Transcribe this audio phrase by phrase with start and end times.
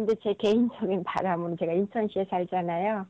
[0.00, 3.06] 근데 제 개인적인 바람은 제가 인천시에 살잖아요.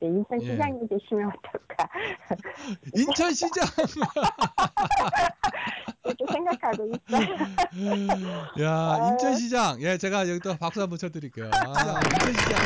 [0.00, 0.88] 네, 인천 시장님 예.
[0.88, 1.88] 되시면 어떨까
[2.94, 3.64] 인천 시장.
[6.04, 7.34] 이렇게 생각하고 있어요.
[8.62, 9.80] 야 인천 시장.
[9.80, 11.46] 예 제가 여기 또 박수 한번 쳐드릴게요.
[11.46, 12.58] 아, 인천 시장.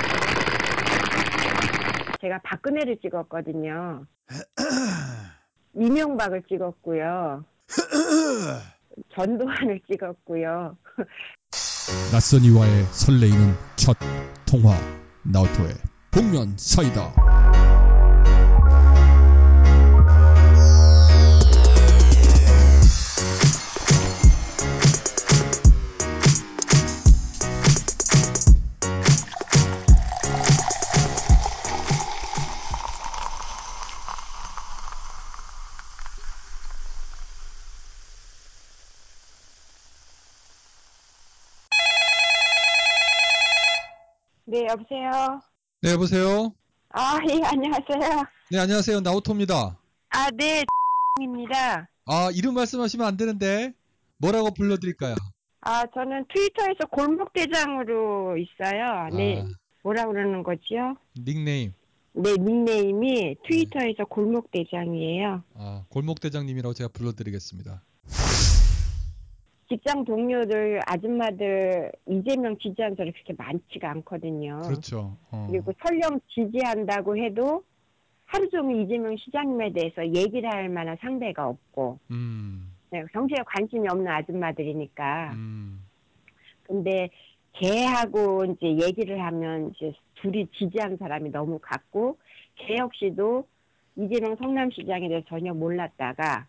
[2.20, 4.06] 제가 박근혜를 찍었거든요.
[5.78, 7.44] 이명박을 찍었고요.
[9.14, 10.76] 전두환을 찍었고요.
[12.12, 13.96] 낯선 이와의 설레이는 첫
[14.46, 14.78] 통화
[15.22, 15.74] 나우토의
[16.10, 17.37] 복면 사이다
[44.78, 45.40] 여보세요.
[45.82, 46.52] 네 여보세요.
[46.90, 48.24] 아, 예, 안녕하세요.
[48.52, 49.76] 네 안녕하세요 나우토입니다.
[50.10, 50.64] 아, 네,
[51.20, 51.88] 입니다.
[52.06, 53.72] 아 이름 말씀하시면 안 되는데
[54.18, 55.16] 뭐라고 불러드릴까요?
[55.62, 59.08] 아, 저는 트위터에서 골목대장으로 있어요.
[59.12, 59.46] 네, 아,
[59.82, 60.96] 뭐라 그러는 거지요?
[61.18, 61.72] 닉네임.
[62.12, 65.42] 네, 닉네임이 트위터에서 골목대장이에요.
[65.56, 67.82] 아 골목대장님이라고 제가 불러드리겠습니다.
[69.68, 74.62] 직장 동료들, 아줌마들 이재명 지지하는 사람이 그렇게 많지가 않거든요.
[74.62, 75.16] 그렇죠.
[75.30, 75.46] 어.
[75.50, 77.64] 그리고 설령 지지한다고 해도
[78.24, 84.06] 하루 종일 이재명 시장님에 대해서 얘기를 할 만한 상대가 없고 음, 네, 정치에 관심이 없는
[84.06, 85.84] 아줌마들이니까 음,
[86.64, 87.08] 근데
[87.54, 92.18] 걔하고 이제 얘기를 하면 이제 둘이 지지하는 사람이 너무 같고
[92.56, 93.46] 걔 역시도
[93.96, 96.46] 이재명 성남시장에 대해서 전혀 몰랐다가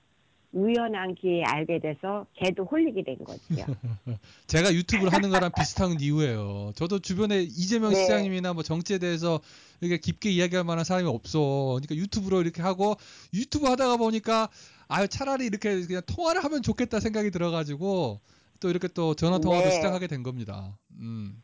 [0.51, 3.39] 우연한 기회에 알게 돼서 걔도 홀리게 된 거죠.
[4.47, 6.71] 제가 유튜브를 하는 거랑 비슷한 이유예요.
[6.75, 7.95] 저도 주변에 이재명 네.
[7.95, 9.41] 시장님이나 뭐 정치에 대해서
[9.79, 11.79] 이렇게 깊게 이야기할 만한 사람이 없어.
[11.79, 12.95] 그러니까 유튜브로 이렇게 하고
[13.33, 14.49] 유튜브 하다가 보니까
[14.87, 18.19] 아유 차라리 이렇게 그냥 통화를 하면 좋겠다 생각이 들어가지고
[18.59, 19.71] 또 이렇게 또 전화 통화도 네.
[19.71, 20.77] 시작하게 된 겁니다.
[20.99, 21.43] 음.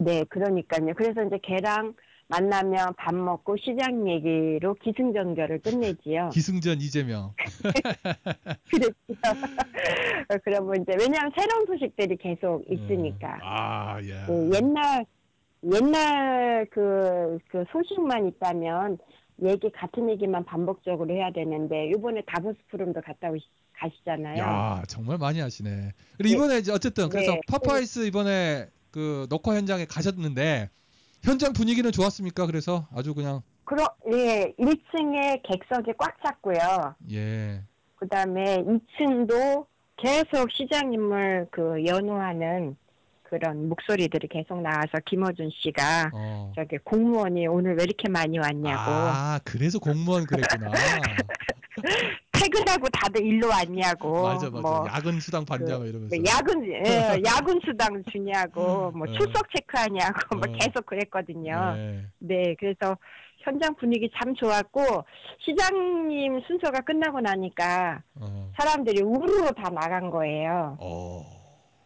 [0.00, 0.94] 네, 그러니까요.
[0.94, 1.94] 그래서 이제 걔랑
[2.28, 6.30] 만나면 밥 먹고 시장 얘기로 기승전결을 끝내지요.
[6.32, 7.32] 기승전 이재명.
[8.70, 8.94] 그렇죠.
[10.44, 13.34] 그러면 이제 왜냐하면 새로운 소식들이 계속 있으니까.
[13.34, 13.40] 음.
[13.42, 14.24] 아, 예.
[14.26, 15.06] 그 옛날
[15.64, 18.98] 옛날 그, 그 소식만 있다면
[19.42, 24.38] 얘기 같은 얘기만 반복적으로 해야 되는데 이번에 다보스 포럼도 갔다 오시, 가시잖아요.
[24.38, 25.92] 야, 정말 많이 하시네.
[26.16, 27.40] 그리고 이번에 이제 어쨌든 그래서 네.
[27.48, 30.70] 파파이스 이번에 그 녹화 현장에 가셨는데
[31.22, 32.46] 현장 분위기는 좋았습니까?
[32.46, 36.94] 그래서 아주 그냥 그러 예 1층에 객석이 꽉 찼고요.
[37.12, 37.62] 예.
[37.96, 42.76] 그다음에 2층도 계속 시장님을 그 연호하는
[43.24, 46.52] 그런 목소리들이 계속 나와서 김어준 씨가 어.
[46.56, 50.70] 저기 공무원이 오늘 왜 이렇게 많이 왔냐고 아, 그래서 공무원 그랬구나.
[52.38, 54.60] 퇴근하고 다들 일로 왔냐고 맞아, 맞아.
[54.60, 56.16] 뭐 야근 수당 받냐 뭐 이러면서.
[56.16, 59.18] 뭐 야근 예, 야근 수당 주냐고 뭐 어.
[59.18, 60.52] 출석 체크하냐고 뭐 어.
[60.58, 61.74] 계속 그랬거든요.
[61.76, 62.04] 예.
[62.18, 62.96] 네, 그래서
[63.38, 65.04] 현장 분위기 참 좋았고
[65.44, 68.50] 시장님 순서가 끝나고 나니까 어.
[68.58, 70.76] 사람들이 우르르 다 나간 거예요.
[70.80, 71.22] 어.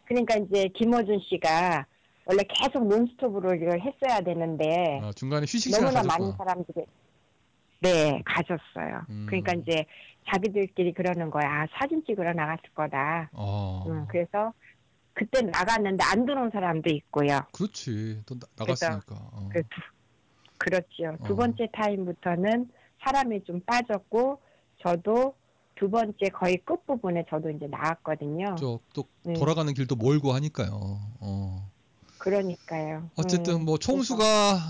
[0.05, 1.85] 그러니까 이제 김어준 씨가
[2.25, 6.17] 원래 계속 논스톱으로 이걸 했어야 되는데 아, 중간에 휴식 시간 너무나 가졌구나.
[6.17, 6.85] 많은 사람들이
[7.81, 9.05] 네 가졌어요.
[9.09, 9.25] 음.
[9.27, 9.85] 그러니까 이제
[10.29, 11.45] 자기들끼리 그러는 거야.
[11.63, 13.29] 아, 사진 찍으러 나갔을 거다.
[13.33, 13.83] 어.
[13.87, 14.53] 음, 그래서
[15.13, 17.41] 그때 나갔는데 안 들어온 사람도 있고요.
[17.53, 18.21] 그렇지.
[18.25, 19.15] 또 나, 나갔으니까.
[19.15, 19.49] 어.
[19.51, 19.81] 그 두,
[20.57, 21.17] 그렇죠.
[21.25, 21.35] 두 어.
[21.35, 22.69] 번째 타임부터는
[23.03, 24.41] 사람이 좀 빠졌고
[24.81, 25.35] 저도
[25.75, 28.55] 두 번째 거의 끝 부분에 저도 이제 나왔거든요.
[28.55, 29.33] 저 또 네.
[29.33, 30.99] 돌아가는 길도 멀고 하니까요.
[31.19, 31.69] 어.
[32.17, 33.09] 그러니까요.
[33.15, 34.25] 어쨌든 음, 뭐 총수가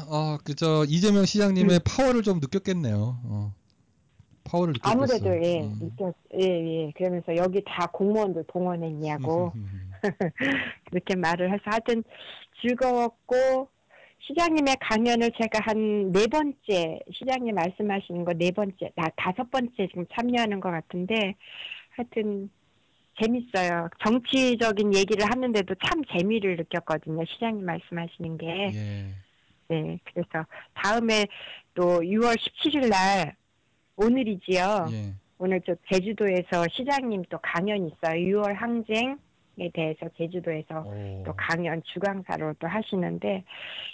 [0.08, 2.98] 어, 그저 이재명 시장님의 파워를 좀 느꼈겠네요.
[3.26, 3.54] 어.
[4.44, 4.92] 파워를 느꼈겠어.
[4.92, 5.80] 아무래도 예, 음.
[5.82, 6.46] 느꼈, 예,
[6.88, 6.92] 예.
[6.96, 9.52] 그러면서 여기 다 공무원들 동원했냐고
[10.90, 12.04] 그렇게 말을 해서 하여튼
[12.62, 13.70] 즐거웠고
[14.28, 20.06] 시장님의 강연을 제가 한 네 번째 시장님 말씀하시는 거 네 번째 나 다섯 번째 지금
[20.14, 21.36] 참여하는 것 같은데
[21.92, 22.50] 하여튼
[23.22, 23.90] 재밌어요.
[24.04, 27.24] 정치적인 얘기를 하는데도 참 재미를 느꼈거든요.
[27.26, 28.48] 시장님 말씀하시는 게.
[28.74, 29.06] 예.
[29.68, 30.00] 네.
[30.04, 31.28] 그래서 다음에
[31.76, 33.36] 또 6월 17일 날
[33.96, 34.88] 오늘이지요.
[34.92, 35.14] 예.
[35.38, 38.16] 오늘 저 제주도에서 시장님 또 강연 있어요.
[38.16, 39.18] 6월 항쟁
[39.60, 41.24] 에 대해서 제주도에서 오.
[41.28, 43.44] 또 강연 주강사로 또 하시는데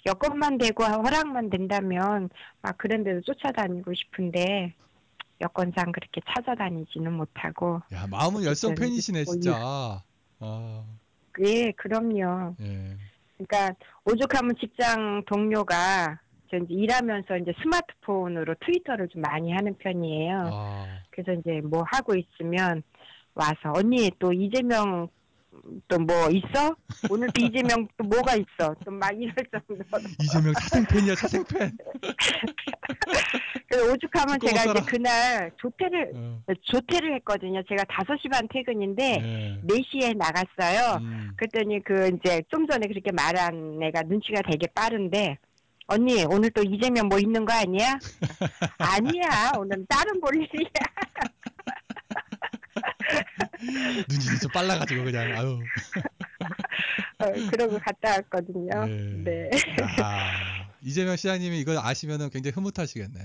[0.05, 2.29] 여건만 되고 허락만 된다면
[2.61, 4.73] 막 그런 데도 쫓아다니고 싶은데
[5.41, 9.53] 여건상 그렇게 찾아다니지는 못하고 야, 마음은 열성 팬이시네, 뭐 진짜.
[10.39, 10.85] 아.
[11.45, 12.95] 예 그럼요 예.
[13.37, 13.75] 그러니까
[14.05, 16.19] 오죽하면 직장 동료가
[16.49, 20.49] 저 이제 일하면서 이제 스마트폰으로 트위터를 좀 많이 하는 편이에요.
[20.51, 22.83] 아, 그래서 이제 뭐 하고 있으면
[23.35, 25.07] 와서 언니 또 이재명
[25.87, 26.75] 또 뭐 있어?
[27.09, 28.75] 오늘 또 이재명 또 뭐가 있어?
[28.85, 29.83] 또막 이럴 정도로.
[30.21, 31.77] 이재명 사생팬이야 사생팬.
[33.67, 34.79] 그래서 오죽하면 제가 써라.
[34.79, 37.61] 이제 그날 조퇴를 어, 조퇴를 했거든요.
[37.67, 39.61] 제가 5시 반 퇴근인데 예.
[39.67, 40.97] 4시에 나갔어요.
[41.01, 41.31] 음.
[41.35, 45.37] 그랬더니 그 이제 좀 전에 그렇게 말한 애가 눈치가 되게 빠른데
[45.89, 47.97] 언니 오늘 또 이재명 뭐 있는 거 아니야?
[48.77, 50.69] 아니야 오늘 다른 볼 일이야.
[54.07, 55.59] 눈이 진짜 빨라가지고 그냥 아유.
[57.17, 58.85] 어, 그러고 갔다 왔거든요.
[58.85, 59.49] 네.
[59.49, 59.49] 네.
[59.99, 63.19] 야, 이재명 시장님이 이거 아시면은 굉장히 흐뭇하시겠네.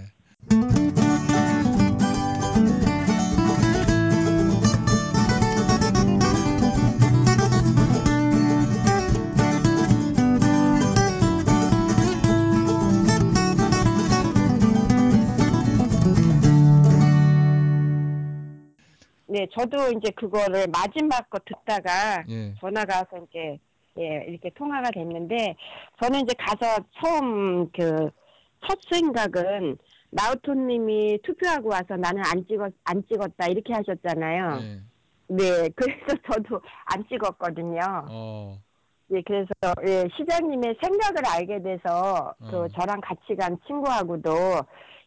[19.34, 22.54] 네, 저도 이제 그거를 마지막 거 듣다가 예.
[22.60, 23.58] 전화가 와서 이제
[23.98, 25.56] 예 이렇게 통화가 됐는데
[26.00, 28.10] 저는 이제 가서 처음 그
[28.66, 29.76] 첫 생각은
[30.10, 34.58] 나우토님이 투표하고 와서 나는 안 찍었 안 찍었다 이렇게 하셨잖아요.
[34.62, 34.80] 예.
[35.28, 37.80] 네, 그래서 저도 안 찍었거든요.
[38.10, 38.58] 어.
[39.10, 39.50] 예, 그래서
[39.86, 42.68] 예, 시장님의 생각을 알게 돼서 그 어.
[42.68, 44.30] 저랑 같이 간 친구하고도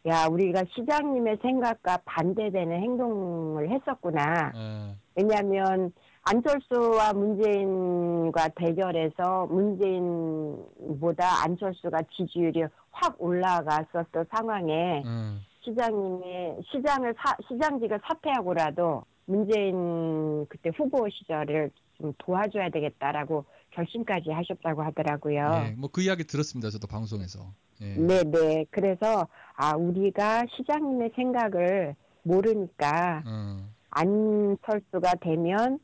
[0.08, 4.54] 야 우리가 시장님의 생각과 반대되는 행동을 했었구나.
[4.56, 4.96] 예.
[5.16, 5.92] 왜냐하면
[6.24, 15.42] 안철수와 문재인과 대결해서 문재인보다 안철수가 지지율이 확 올라갔었던 상황에 음.
[15.64, 25.66] 시장님이 시장을 사, 시장직을 사퇴하고라도 문재인 그때 후보 시절을 좀 도와줘야 되겠다라고 결심까지 하셨다고 하더라고요.
[25.66, 25.72] 예.
[25.72, 26.70] 뭐그 이야기 들었습니다.
[26.70, 27.52] 저도 방송에서.
[27.82, 27.94] 예.
[27.96, 28.66] 네네.
[28.72, 33.74] 그래서 아 우리가 시장님의 생각을 모르니까 음.
[33.92, 35.80] 안철수가 되면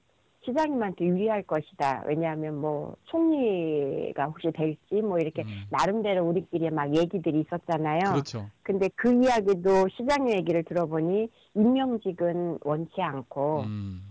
[0.46, 2.04] 시장님한테 유리할 것이다.
[2.06, 5.64] 왜냐하면 뭐 총리가 혹시 될지 뭐 이렇게 음.
[5.70, 8.12] 나름대로 우리끼리 막 얘기들이 있었잖아요.
[8.12, 8.50] 그렇죠.
[8.62, 14.02] 근데 그 이야기도 시장님 얘기를 들어보니 임명직은 원치 않고 음.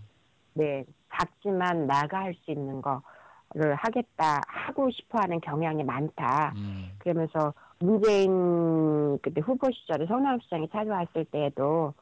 [0.53, 0.83] 네
[1.15, 6.53] 작지만 나가 할 수 있는 거를 하겠다 하고 싶어하는 경향이 많다.
[6.57, 6.89] 음.
[6.97, 7.53] 그러면서
[7.83, 11.93] 문재인 그때 후보 시절에 성남시장이 찾아왔을 때에도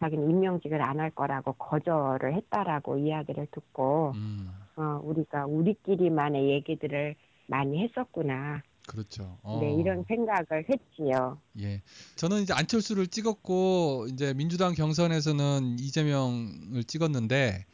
[0.00, 4.50] 자기는 임명직을 안 할 거라고 거절을 했다라고 이야기를 듣고 음.
[4.76, 7.14] 어, 우리가 우리끼리만의 얘기들을
[7.46, 8.62] 많이 했었구나.
[8.86, 9.38] 그렇죠.
[9.42, 9.60] 어.
[9.62, 11.38] 네, 이런 생각을 했지요.
[11.58, 11.80] 예.
[12.16, 17.64] 저는 이제 안철수를 찍었고 이제 민주당 경선에서는 이재명을 찍었는데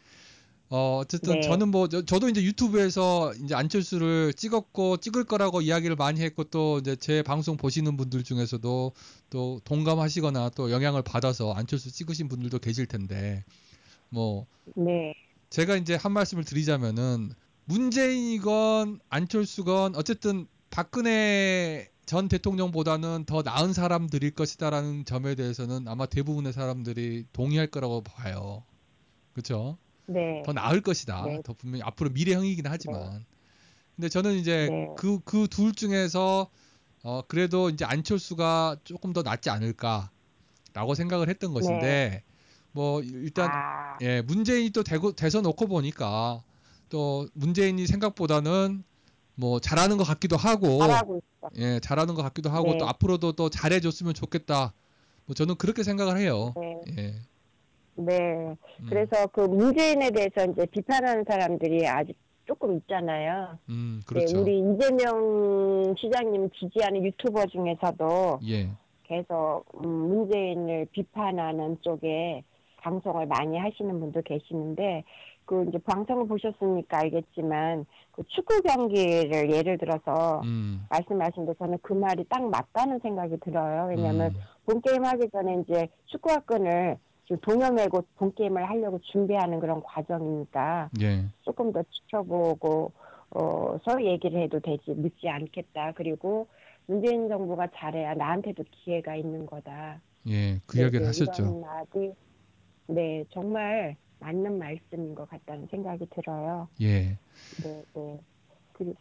[0.73, 1.41] 어 어쨌든 네.
[1.41, 6.79] 저는 뭐 저, 도 이제 유튜브에서 이제 안철수를 찍었고 찍을 거라고 이야기를 많이 했고 또
[6.79, 8.93] 이제 제 방송 보시는 분들 중에서도
[9.31, 13.45] 또 동감하시거나 또 영향을 받아서 안철수 찍으신 분들도 계실 텐데
[14.11, 14.47] 뭐
[14.77, 15.13] 네,
[15.51, 17.33] 제가 이제 한 말씀을 드리자면은
[17.65, 27.25] 문재인이건 안철수건 어쨌든 박근혜 전 대통령보다는 더 나은 사람들일 것이다라는 점에 대해서는 아마 대부분의 사람들이
[27.33, 28.63] 동의할 거라고 봐요.
[29.33, 29.77] 그렇죠?
[30.11, 31.25] 네, 더 나을 것이다.
[31.25, 31.41] 네.
[31.45, 33.25] 더 분명히 앞으로 미래형이긴 하지만.
[33.97, 34.89] 근데 저는 이제 네.
[34.97, 36.49] 그그 둘 중에서
[37.03, 42.23] 어 그래도 이제 안철수가 조금 더 낫지 않을까라고 생각을 했던 것인데
[42.73, 43.53] 뭐 일단 네.
[43.55, 46.43] 아, 예, 문재인이 또 대고 대선 놓고 보니까
[46.89, 48.85] 또 문재인이 생각보다는
[49.35, 50.81] 뭐 잘하는 것 같기도 하고.
[51.57, 52.79] 예, 잘하는 것 같기도 하고 네.
[52.79, 54.73] 또 앞으로도 또 잘해줬으면 좋겠다.
[55.25, 56.55] 뭐 저는 그렇게 생각을 해요.
[56.57, 57.23] 네, 예.
[58.05, 58.57] 네.
[58.81, 62.17] 음, 그래서 그 문재인에 대해서 이제 비판하는 사람들이 아직
[62.47, 63.59] 조금 있잖아요.
[63.69, 64.41] 음, 네, 그렇죠.
[64.41, 68.69] 우리 이재명 시장님 지지하는 유튜버 중에서도 예,
[69.05, 72.43] 계속 음, 문재인을 비판하는 쪽에
[72.79, 75.05] 방송을 많이 하시는 분도 계시는데
[75.45, 81.93] 그 이제 방송을 보셨으니까 알겠지만 그 축구 경기를 예를 들어서 음, 말씀하신 데 저는 그
[81.93, 83.89] 말이 딱 맞다는 생각이 들어요.
[83.89, 86.97] 왜냐하면 음, 본 게임 하기 전에 이제 축구학근을
[87.31, 92.93] 지금 동여매고 본 게임을 하려고 준비하는 그런 과정이니까 예, 조금 더 지켜보고
[93.31, 95.93] 어, 서 얘기를 해도 되지 늦지 않겠다.
[95.93, 96.49] 그리고
[96.87, 100.01] 문재인 정부가 잘해야 나한테도 기회가 있는 거다.
[100.27, 101.61] 예, 그 네, 이야기를 네, 하셨죠.
[101.61, 102.13] 말이
[102.89, 106.69] 네 정말 맞는 말씀인 것 같다는 생각이 들어요.
[106.81, 107.17] 예,
[107.63, 108.21] 네, 네.
[108.73, 108.93] 그,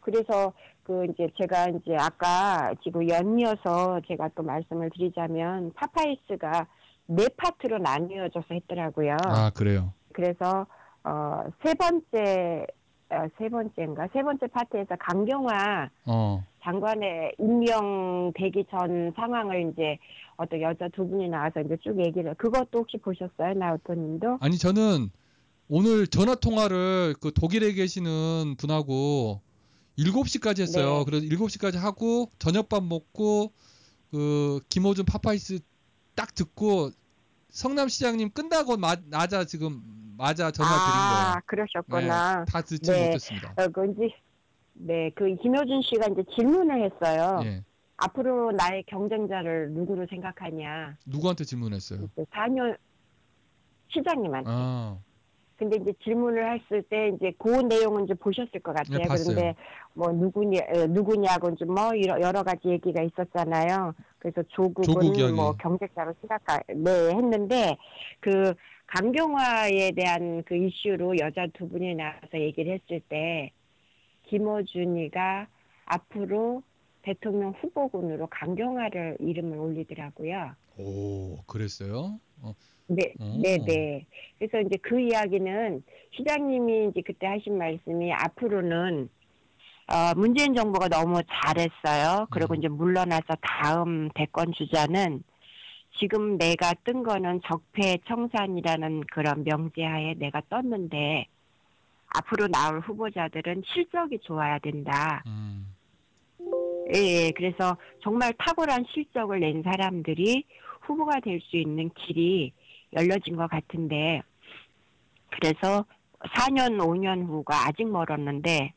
[0.00, 6.66] 그래서 그 이제 제가 이제 아까 지금 연이어서 제가 또 말씀을 드리자면 파파이스가
[7.08, 9.16] 네 파트로 나뉘어져서 했더라고요.
[9.24, 9.92] 아 그래요.
[10.12, 10.66] 그래서
[11.04, 12.66] 어, 세 번째
[13.10, 16.44] 어, 세 번째인가 세 번째 파트에서 강경화 어.
[16.62, 19.96] 장관의 임명되기 전 상황을 이제
[20.36, 24.38] 어떤 여자 두 분이 나와서 이제 쭉 얘기를 그것도 혹시 보셨어요 나우토님도?
[24.40, 25.10] 아니 저는
[25.70, 29.40] 오늘 전화 통화를 그 독일에 계시는 분하고
[29.98, 30.98] 7시까지 했어요.
[30.98, 31.04] 네.
[31.06, 33.52] 그래서 7시까지 하고 저녁밥 먹고
[34.10, 35.60] 그 김어준 파파이스
[36.18, 36.90] 딱 듣고
[37.50, 39.80] 성남시장님 끝나고 마, 맞아 지금
[40.16, 41.32] 맞아 전화 드린 거예요.
[41.36, 42.38] 아 그러셨구나.
[42.40, 43.06] 네, 다 듣지 네.
[43.06, 43.54] 못했습니다.
[43.56, 44.12] 어, 그 이제
[44.72, 47.40] 네, 그 김효준 씨가 이제 질문을 했어요.
[47.44, 47.62] 예.
[47.98, 50.96] 앞으로 나의 경쟁자를 누구로 생각하냐.
[51.06, 52.08] 누구한테 질문했어요?
[52.12, 52.76] 이제 4년
[53.88, 54.50] 시장님한테.
[54.52, 54.98] 아,
[55.58, 58.98] 근데 이제 질문을 했을 때 이제 그 내용은 이제 보셨을 것 같아요.
[58.98, 59.04] 네.
[59.08, 59.54] 그런데
[59.92, 63.92] 뭐 누구냐 에, 누구냐고 이제 뭐 여러, 가지 얘기가 있었잖아요.
[64.20, 65.32] 그래서 조국은 조국 이야기.
[65.32, 67.76] 뭐 경쟁자로 생각하 네 했는데
[68.20, 68.54] 그
[68.86, 73.50] 강경화에 대한 그 이슈로 여자 두 분이 나와서 얘기를 했을 때
[74.28, 75.48] 김어준이가
[75.86, 76.62] 앞으로
[77.02, 80.52] 대통령 후보군으로 강경화를 이름을 올리더라고요.
[80.78, 82.20] 오, 그랬어요?
[82.42, 82.54] 어,
[82.86, 83.40] 네, 오.
[83.42, 84.06] 네, 네.
[84.38, 85.82] 그래서 이제 그 이야기는
[86.16, 89.08] 시장님이 이제 그때 하신 말씀이 앞으로는
[89.88, 92.26] 어, 문재인 정부가 너무 잘했어요.
[92.30, 92.58] 그리고 음.
[92.58, 95.22] 이제 물러나서 다음 대권 주자는
[95.98, 101.26] 지금 내가 뜬 거는 적폐청산이라는 그런 명제하에 내가 떴는데
[102.08, 105.22] 앞으로 나올 후보자들은 실적이 좋아야 된다.
[105.26, 105.67] 음,
[106.94, 107.32] 예, 예.
[107.32, 110.44] 그래서 정말 탁월한 실적을 낸 사람들이
[110.82, 112.52] 후보가 될 수 있는 길이
[112.94, 114.22] 열려진 것 같은데,
[115.30, 115.84] 그래서
[116.20, 118.72] 4년, 5년 후가 아직 멀었는데,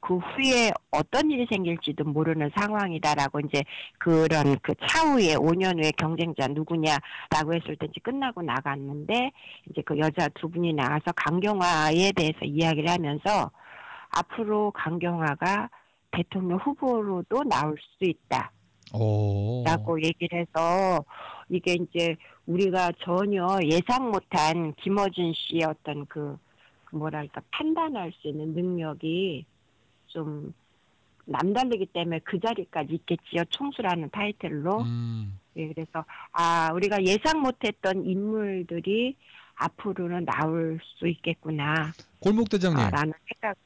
[0.00, 3.62] 그 후에 어떤 일이 생길지도 모르는 상황이다라고 이제
[3.98, 9.32] 그런 그 차후에 5년 후에 경쟁자 누구냐라고 했을 때 이제 끝나고 나갔는데
[9.70, 13.50] 이제 그 여자 두 분이 나와서 강경화에 대해서 이야기를 하면서
[14.10, 15.70] 앞으로 강경화가
[16.14, 18.52] 대통령 후보로도 나올 수 있다.
[18.92, 21.04] 오, 라고 얘기를 해서
[21.48, 22.14] 이게 이제
[22.46, 26.36] 우리가 전혀 예상 못한 김어준 씨의 어떤 그,
[26.84, 29.44] 그 뭐랄까 판단할 수 있는 능력이
[30.06, 30.54] 좀
[31.26, 33.44] 남다르기 때문에 그 자리까지 있겠지요.
[33.48, 34.82] 총수라는 타이틀로.
[34.82, 39.16] 음, 예, 그래서 아 우리가 예상 못했던 인물들이
[39.56, 41.92] 앞으로는 나올 수 있겠구나.
[42.20, 42.78] 골목 대장님.
[42.78, 43.56] 아, 라는 생각.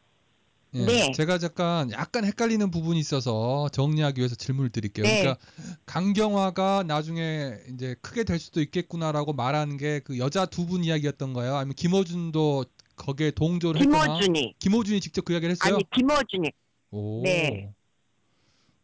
[0.74, 1.12] 예, 네.
[1.12, 5.04] 제가 잠깐 약간 헷갈리는 부분이 있어서 정리하기 위해서 질문을 드릴게요.
[5.04, 5.20] 네.
[5.22, 5.44] 그러니까
[5.86, 11.56] 강경화가 나중에 이제 크게 될 수도 있겠구나라고 말하는 게 그 여자 두 분 이야기였던 거예요?
[11.56, 14.04] 아니면 김어준도 거기에 동조를 했거나?
[14.04, 15.74] 김어준이 김어준이 직접 그 이야기를 했어요?
[15.76, 16.50] 아니 김어준이
[16.90, 17.22] 오.
[17.22, 17.72] 네.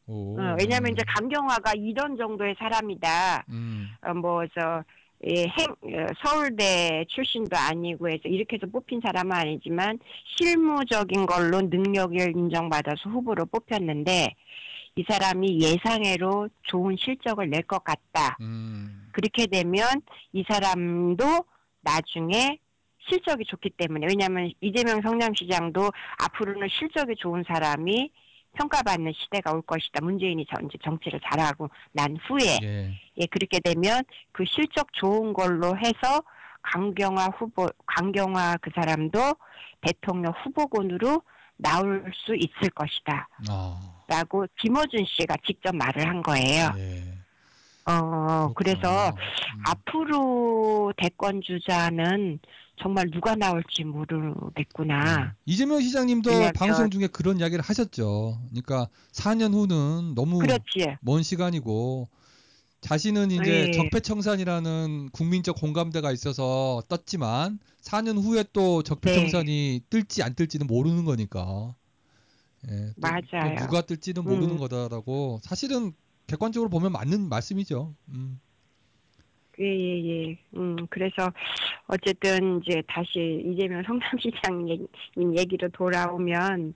[0.06, 0.38] 오.
[0.38, 3.44] 어, 왜냐하면 이제 강경화가 이런 정도의 사람이다.
[3.48, 3.86] 음.
[4.02, 4.82] 어, 뭐, 저,
[5.26, 9.98] 예, 행, 어, 서울대 출신도 아니고 해서 이렇게 해서 뽑힌 사람은 아니지만
[10.36, 14.34] 실무적인 걸로 능력을 인정받아서 후보로 뽑혔는데
[14.96, 18.36] 이 사람이 예상외로 좋은 실적을 낼 것 같다.
[18.40, 19.08] 음.
[19.12, 19.86] 그렇게 되면
[20.32, 21.24] 이 사람도
[21.80, 22.58] 나중에
[23.08, 28.10] 실적이 좋기 때문에 왜냐하면 이재명 성남시장도 앞으로는 실적이 좋은 사람이
[28.54, 30.00] 평가받는 시대가 올 것이다.
[30.02, 33.00] 문재인이 전 정치를 잘하고 난 후에 예.
[33.16, 36.22] 예 그렇게 되면 그 실적 좋은 걸로 해서
[36.62, 39.36] 강경화 후보 강경화 그 사람도
[39.80, 41.22] 대통령 후보군으로
[41.56, 43.28] 나올 수 있을 것이다.
[43.48, 43.94] 아.
[44.08, 46.72] 라고 김어준 씨가 직접 말을 한 거예요.
[46.76, 47.14] 예.
[47.86, 49.10] 어, 그래서 그렇구나.
[49.10, 49.62] 음.
[49.66, 52.38] 앞으로 대권 주자는
[52.80, 55.16] 정말 누가 나올지 모르겠구나.
[55.22, 55.30] 음.
[55.46, 58.40] 이재명 시장님도 방송 중에 그런 이야기를 하셨죠.
[58.50, 60.96] 그러니까 4년 후는 너무 그렇지.
[61.00, 62.08] 먼 시간이고
[62.80, 63.70] 자신은 이제 예.
[63.72, 69.86] 적폐청산이라는 국민적 공감대가 있어서 떴지만 4년 후에 또 적폐청산이 네.
[69.88, 71.74] 뜰지 안 뜰지는 모르는 거니까.
[72.68, 73.56] 예, 또- 또 맞아요.
[73.58, 74.58] 누가 뜰지는 모르는 음.
[74.58, 75.92] 거다라고 사실은
[76.26, 77.94] 객관적으로 보면 맞는 말씀이죠.
[78.08, 78.40] 음.
[79.60, 80.38] 예, 예, 예.
[80.56, 81.30] 음, 그래서
[81.86, 84.88] 어쨌든 이제 다시 이재명 성남시장님
[85.38, 86.74] 얘기로 돌아오면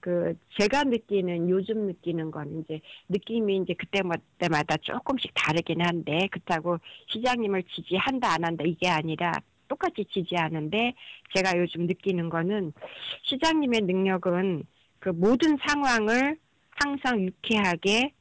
[0.00, 6.78] 그 제가 느끼는 요즘 느끼는 건 이제 느낌이 이제 그때마다 조금씩 다르긴 한데 그렇다고
[7.08, 9.32] 시장님을 지지한다 안 한다 이게 아니라
[9.68, 10.94] 똑같이 지지하는데
[11.34, 12.72] 제가 요즘 느끼는 거는
[13.22, 14.64] 시장님의 능력은
[14.98, 16.38] 그 모든 상황을
[16.70, 18.12] 항상 유쾌하게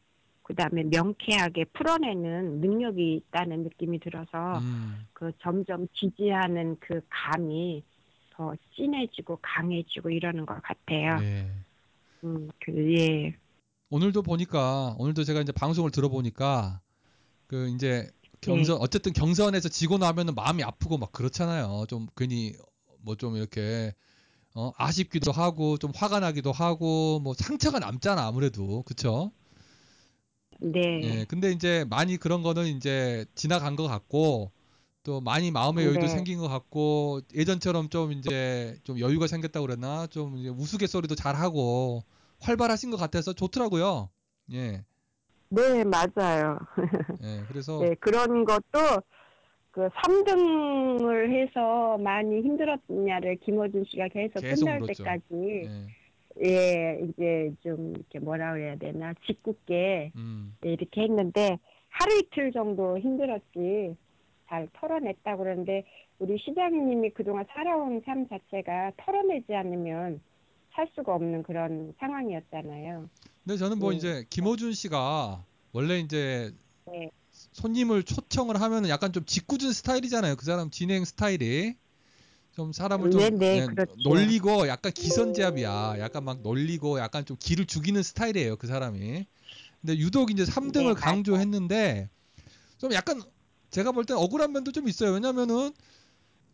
[0.44, 5.06] 그 다음에 명쾌하게 풀어내는 능력이 있다는 느낌이 들어서 음.
[5.14, 7.84] 그 점점 지지하는 그 감이
[8.32, 11.20] 더 진해지고 강해지고 이러는 것 같아요.
[11.20, 11.50] 네.
[12.24, 13.36] 음, 그, 예.
[13.90, 16.82] 오늘도 보니까 오늘도 제가 이제 방송을 들어보니까
[17.48, 18.10] 그 이제
[18.42, 21.86] 경선 어쨌든 경선에서 지고 나면은 마음이 아프고 막 그렇잖아요.
[21.88, 22.54] 좀 괜히
[23.04, 23.94] 뭐 좀 이렇게
[24.56, 29.32] 어, 아쉽기도 하고 좀 화가 나기도 하고 뭐 상처가 남잖아 아무래도 그쵸?
[30.64, 31.02] 네.
[31.04, 34.52] 예, 근데 이제 많이 그런 거는 이제 지나간 것 같고
[35.04, 36.08] 또 많이 마음의 여유도 네.
[36.08, 42.04] 생긴 것 같고 예전처럼 좀 이제 좀 여유가 생겼다고 그랬나 좀 이제 우스갯소리도 잘 하고
[42.40, 44.10] 활발하신 것 같아서 좋더라고요.
[44.54, 44.84] 예,
[45.50, 46.58] 네, 맞아요.
[47.22, 49.02] 예, 그래서 네, 그런 것도
[49.72, 55.04] 그 3등을 해서 많이 힘들었냐를 김어준 씨가 계속, 계속 끝날 물었죠.
[55.04, 55.88] 때까지 예,
[56.42, 61.60] 예, 이제 좀 이렇게 뭐라 그래야 되나 짓궂게 음, 예, 이렇게 했는데
[61.90, 63.96] 하루 이틀 정도 힘들었지
[64.48, 65.86] 잘 털어냈다고 그러는데
[66.20, 70.22] 우리 시장님이 그동안 살아온 삶 자체가 털어내지 않으면
[70.74, 73.10] 살 수가 없는 그런 상황이었잖아요.
[73.44, 73.98] 근데 저는 뭐 네.
[73.98, 76.52] 이제 김호준 씨가 원래 이제
[76.88, 80.36] 네, 손님을 초청을 하면은 약간 좀 짓궂은 스타일이잖아요.
[80.36, 81.76] 그 사람 진행 스타일이
[82.56, 83.96] 좀 사람을 좀 네, 네, 예, 그렇죠.
[84.04, 85.96] 놀리고 약간 기선제압이야.
[86.00, 88.58] 약간 막 놀리고 약간 좀 기를 죽이는 스타일이에요.
[88.58, 89.26] 그 사람이.
[89.82, 92.10] 근데 유독 이제 3등을 네, 강조했는데
[92.78, 93.22] 좀 약간
[93.72, 95.12] 제가 볼 땐 억울한 면도 좀 있어요.
[95.14, 95.72] 왜냐면은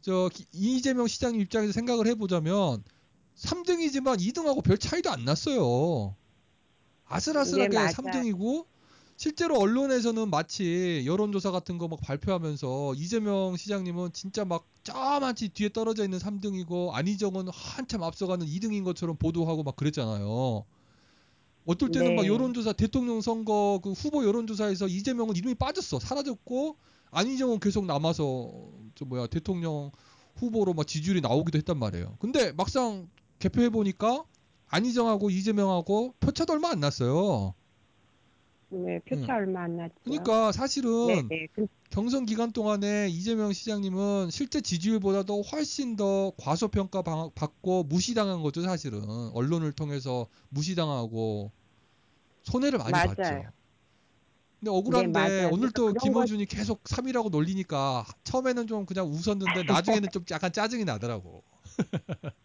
[0.01, 2.81] 저 기- 이재명 시장님 입장에서 생각을 해보자면
[3.35, 6.15] 3등이지만 2등하고 별 차이도 안 났어요.
[7.05, 7.91] 아슬아슬하게 네, 맞아요.
[7.91, 8.65] 3등이고
[9.19, 16.05] 실제로 언론에서는 마치 여론조사 같은 거 막 발표하면서 이재명 시장님은 진짜 막 저만치 뒤에 떨어져
[16.05, 20.63] 있는 3등이고 안희정은 한참 앞서가는 2등인 것처럼 보도하고 막 그랬잖아요.
[21.65, 22.29] 어떨 때는 막 네.
[22.29, 26.77] 여론조사 대통령 선거 그 후보 여론조사에서 이재명은 이름이 빠졌어 사라졌고
[27.11, 29.91] 안희정은 계속 남아서 저 뭐야 대통령
[30.37, 32.15] 후보로 막 지지율이 나오기도 했단 말이에요.
[32.19, 33.09] 근데 막상
[33.39, 34.23] 개표해 보니까
[34.67, 37.53] 안희정하고 이재명하고 표차도 얼마 안 났어요.
[38.71, 39.95] 네, 표차 얼마 안 났죠.
[40.03, 41.47] 그러니까 사실은 네, 네.
[41.53, 48.61] 그- 경선 기간 동안에 이재명 시장님은 실제 지지율보다도 훨씬 더 과소평가 방- 받고 무시당한 거죠
[48.61, 49.01] 사실은
[49.33, 51.51] 언론을 통해서 무시당하고
[52.43, 53.07] 손해를 많이 맞아요.
[53.15, 53.51] 봤죠.
[54.59, 55.45] 근데 억울한데 네.
[55.45, 61.43] 오늘 또 김어준이 계속 3위라고 놀리니까 처음에는 좀 그냥 웃었는데 나중에는 좀 약간 짜증이 나더라고.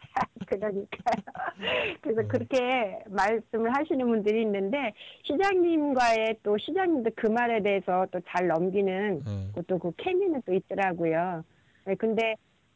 [0.57, 0.87] 그러니까
[2.03, 2.29] 그래서 음.
[2.29, 4.93] 그렇게 말씀을 하시는 분들이 있는데
[5.25, 9.49] 시장님과의 또 시장님도 그 말에 대해서 또 잘 넘기는 예.
[9.55, 11.45] 그것도 그 케미는 또 있더라고요.
[11.87, 12.35] 네, 근데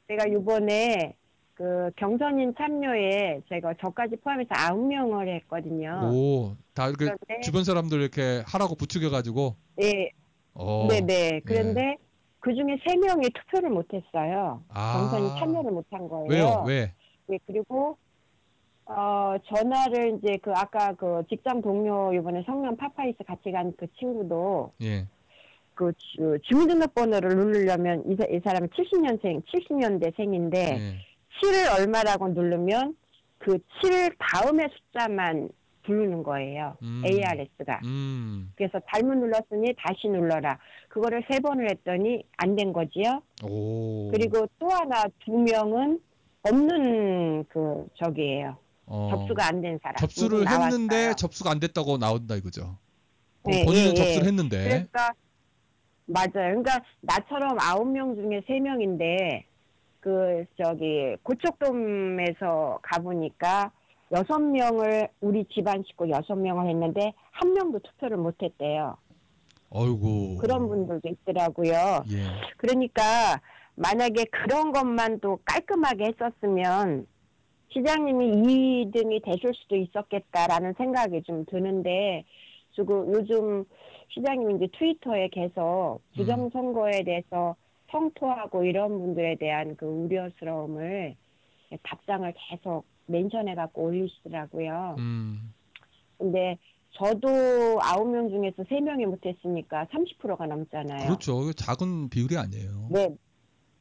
[0.08, 1.14] 제가 이번에
[1.54, 6.10] 그 경선인 참여에 제가 저까지 포함해서 아홉 명을 했거든요.
[6.12, 9.56] 오, 다 이렇게 그런데 주변 사람들 이렇게 하라고 부추겨가지고.
[9.82, 10.10] 예,
[10.54, 10.86] 어.
[10.88, 11.40] 네네.
[11.44, 11.96] 그런데
[12.40, 14.62] 그 중에 세 명이 투표를 못했어요.
[14.68, 15.10] 아.
[15.10, 16.26] 경선에 참여를 못한 거예요.
[16.28, 16.64] 왜요?
[16.66, 16.92] 왜?
[17.28, 17.96] 네, 그리고
[18.86, 24.72] 어 전화를 이제 그 아까 그 직장 동료 이번에 성남 파파이스 같이 간 그 친구도
[24.82, 25.06] 예.
[25.74, 30.94] 그 주, 주민등록번호를 누르려면 이, 사- 이 사람은 70년생, 70년대 생인데 예.
[31.40, 32.96] 7을 얼마라고 누르면
[33.38, 35.50] 그 7 다음의 숫자만
[35.84, 36.76] 부르는 거예요.
[36.82, 37.02] 음.
[37.06, 37.80] ARS가.
[37.84, 38.52] 음.
[38.56, 40.58] 그래서 잘못 눌렀으니 다시 눌러라.
[40.88, 43.22] 그거를 세 번을 했더니 안 된 거지요.
[43.48, 44.10] 오.
[44.10, 46.00] 그리고 또 하나 두 명은
[46.42, 48.56] 없는 그 저기예요.
[48.86, 49.08] 어.
[49.10, 49.96] 접수가 안 된 사람.
[49.96, 50.66] 접수를 나왔어요.
[50.66, 52.76] 했는데 접수가 안 됐다고 나온다 이거죠.
[53.44, 54.28] 그 네, 본인은 예, 접수를 예.
[54.28, 54.64] 했는데.
[54.64, 55.10] 그러니까
[56.06, 56.30] 맞아요.
[56.32, 59.44] 그러니까 나처럼 아홉 명 중에 세 명인데
[60.00, 63.72] 그 저기 고척돔에서 가보니까
[64.12, 68.96] 여섯 명을 우리 집안 식구 여섯 명을 했는데 한 명도 투표를 못했대요.
[69.70, 70.38] 어이구.
[70.40, 72.04] 그런 분들도 있더라고요.
[72.10, 72.22] 예.
[72.56, 73.38] 그러니까
[73.78, 77.06] 만약에 그런 것만 또 깔끔하게 했었으면
[77.72, 82.24] 시장님이 2등이 되실 수도 있었겠다라는 생각이 좀 드는데
[82.74, 83.64] 지금 요즘
[84.08, 87.54] 시장님이 이제 트위터에 계속 부정선거에 대해서
[87.90, 91.14] 성토하고 이런 분들에 대한 그 우려스러움을
[91.82, 94.96] 답장을 계속 멘션해 갖고 올리시더라고요.
[94.98, 95.54] 음.
[96.18, 96.58] 근데
[96.92, 97.28] 저도
[97.80, 101.06] 아홉 명 중에서 세 명이 못했으니까 30%가 넘잖아요.
[101.06, 101.52] 그렇죠.
[101.52, 102.88] 작은 비율이 아니에요.
[102.90, 103.08] 네.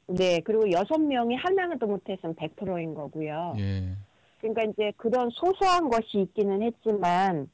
[0.07, 0.39] 네.
[0.43, 3.55] 그리고 여섯 명이 하나도 못했으면 100%인 거고요.
[3.59, 3.95] 예.
[4.39, 7.49] 그러니까 이제 그런 소소한 것이 있기는 했지만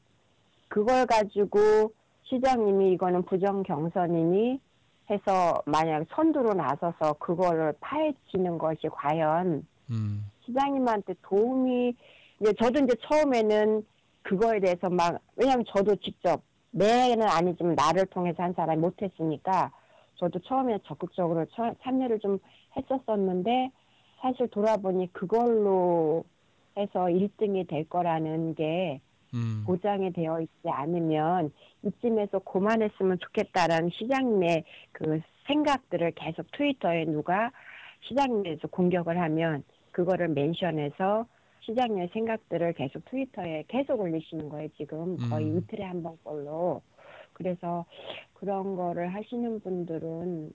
[0.68, 1.92] 그걸 가지고
[2.24, 4.60] 시장님이 이거는 부정 경선이니
[5.10, 10.30] 해서 만약 선두로 나서서 그거를 파헤치는 것이 과연 음.
[10.46, 11.94] 시장님한테 도움이
[12.40, 13.84] 이제 저도 이제 처음에는
[14.22, 19.70] 그거에 대해서 막 왜냐하면 저도 직접 내는 아니지만 나를 통해서 한 사람이 못했으니까
[20.16, 22.38] 저도 처음에 적극적으로 처- 참여를 좀
[22.76, 23.70] 했었었는데
[24.20, 26.24] 사실 돌아보니 그걸로
[26.76, 29.00] 해서 1등이 될 거라는 게
[29.34, 29.62] 음.
[29.66, 37.50] 보장이 되어 있지 않으면 이쯤에서 그만했으면 좋겠다라는 시장님의 그 생각들을 계속 트위터에 누가
[38.08, 41.26] 시장님에서 공격을 하면 그거를 멘션해서
[41.60, 45.16] 시장님의 생각들을 계속 트위터에 계속 올리시는 거예요, 지금.
[45.30, 45.58] 거의 음.
[45.58, 46.82] 이틀에 한 번꼴로.
[47.34, 47.84] 그래서
[48.32, 50.52] 그런 거를 하시는 분들은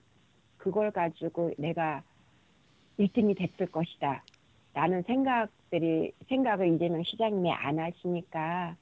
[0.56, 2.02] 그걸 가지고 내가
[2.98, 4.22] 1등이 됐을 것이다.
[4.74, 8.76] 라는 생각들이, 생각을 이재명 시장님이 안 하시니까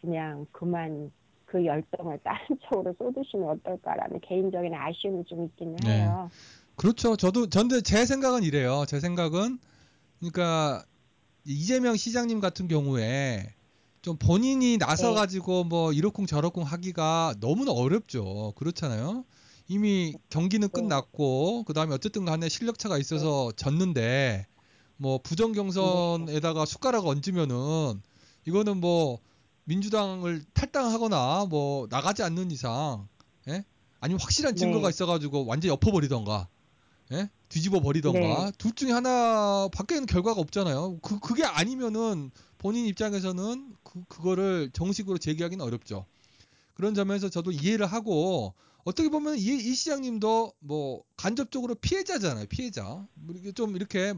[0.00, 1.10] 그냥 그만
[1.44, 6.02] 그 열정을 다른 쪽으로 쏟으시면 어떨까라는 개인적인 아쉬움이 좀 있기는 네.
[6.02, 6.30] 해요.
[6.76, 7.16] 그렇죠.
[7.16, 8.84] 저도 전데 제 생각은 이래요.
[8.86, 9.58] 제 생각은
[10.20, 10.84] 그러니까
[11.44, 13.52] 이재명 시장님 같은 경우에
[14.02, 15.14] 좀 본인이 나서 네.
[15.14, 18.54] 가지고 뭐 이러쿵 저러쿵 하기가 너무나 어렵죠.
[18.56, 19.24] 그렇잖아요.
[19.68, 20.72] 이미 경기는 네.
[20.72, 24.46] 끝났고 그다음에 어쨌든 간에 실력 차가 있어서 졌는데
[24.96, 28.02] 뭐 부정 경선에다가 숟가락 얹으면은
[28.46, 29.18] 이거는 뭐
[29.64, 33.06] 민주당을 탈당하거나 뭐 나가지 않는 이상
[33.48, 33.64] 예?
[34.00, 34.60] 아니면 확실한 네.
[34.60, 36.48] 증거가 있어 가지고 완전히 엎어 버리던가
[37.12, 37.28] 예?
[37.48, 38.52] 뒤집어 버리던가 네.
[38.58, 40.98] 둘 중에 하나 밖에는 결과가 없잖아요.
[41.02, 46.06] 그 그게 아니면은 본인 입장에서는 그 그거를 정식으로 제기하기는 어렵죠.
[46.74, 52.46] 그런 점에서 저도 이해를 하고 어떻게 보면 이, 이 시장님도 뭐 간접적으로 피해자잖아요.
[52.46, 53.06] 피해자.
[53.14, 54.14] 뭐좀 이렇게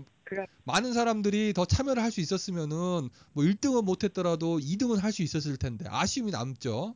[0.64, 5.86] 많은 사람들이 더 참여를 할 수 있었으면은 뭐 1등은 못했더라도 2등은 할 수 있었을 텐데
[5.88, 6.94] 아쉬움이 남죠.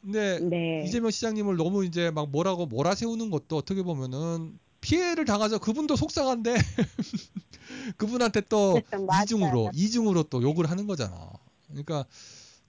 [0.00, 0.84] 근데 네.
[0.86, 5.58] 이재명 시장님을 너무 이제 막 뭐라고 몰아세우는 것도 어떻게 보면은 피해를 당하죠.
[5.58, 6.54] 그분도 속상한데
[7.96, 8.80] 그분한테 또.
[9.24, 11.30] 이중으로 이중으로 또 욕을 하는 거잖아.
[11.68, 12.04] 그러니까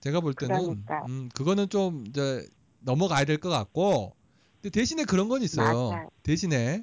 [0.00, 1.04] 제가 볼 때는 그러니까.
[1.06, 2.44] 음 그거는 좀 이제
[2.80, 4.16] 넘어가야 될 것 같고
[4.60, 5.90] 근데 대신에 그런 건 있어요.
[5.90, 6.08] 맞아요.
[6.24, 6.82] 대신에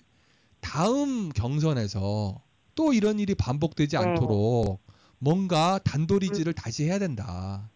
[0.62, 2.42] 다음 경선에서
[2.76, 4.04] 또 이런 일이 반복되지 네.
[4.04, 4.80] 않도록
[5.20, 7.70] 뭔가 단도리지를 다시 해야 된다.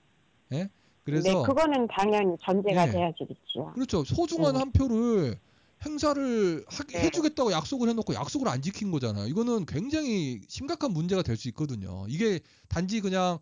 [0.53, 0.69] 예?
[1.03, 2.91] 그래서 네, 그거는 당연히 전제가 예.
[2.91, 3.71] 돼야지겠죠.
[3.73, 4.03] 그렇죠.
[4.05, 4.59] 소중한 네.
[4.59, 5.37] 한 표를
[5.85, 6.99] 행사를 하, 네.
[7.05, 9.27] 해주겠다고 약속을 해놓고 약속을 안 지킨 거잖아요.
[9.27, 12.05] 이거는 굉장히 심각한 문제가 될 수 있거든요.
[12.09, 13.39] 이게 단지 그냥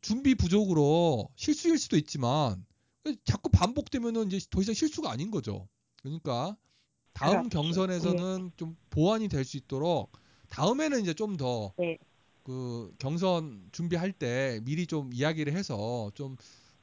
[0.00, 2.64] 준비 부족으로 실수일 수도 있지만
[3.24, 5.68] 자꾸 반복되면은 이제 더 이상 실수가 아닌 거죠.
[6.02, 6.56] 그러니까
[7.14, 7.50] 다음 그렇지.
[7.50, 10.12] 경선에서는 좀 보완이 될 수 있도록
[10.50, 11.98] 다음에는 이제 좀더 네.
[12.44, 16.36] 그 경선 준비할 때 미리 좀 이야기를 해서 좀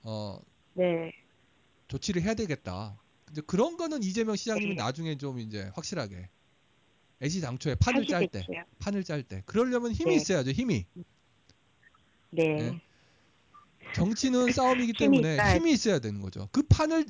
[0.04, 0.39] 어,
[0.73, 1.12] 네.
[1.88, 3.03] 조치를 해야 되겠다.
[3.34, 4.76] 이제 그런 거는 이재명 시장님이 네.
[4.76, 6.30] 나중에 좀 이제 확실하게
[7.22, 8.46] 애시당초에 판을 짤 때.
[8.78, 9.41] 판을 짤 때.
[9.48, 10.15] 그러려면 힘이 네.
[10.17, 10.52] 있어야죠.
[10.52, 10.86] 힘이.
[12.30, 12.43] 네.
[12.54, 12.82] 네.
[13.96, 15.60] 정치는 싸움이기 힘이 때문에 있어야지.
[15.60, 16.48] 힘이 있어야 되는 거죠.
[16.52, 17.06] 그 판을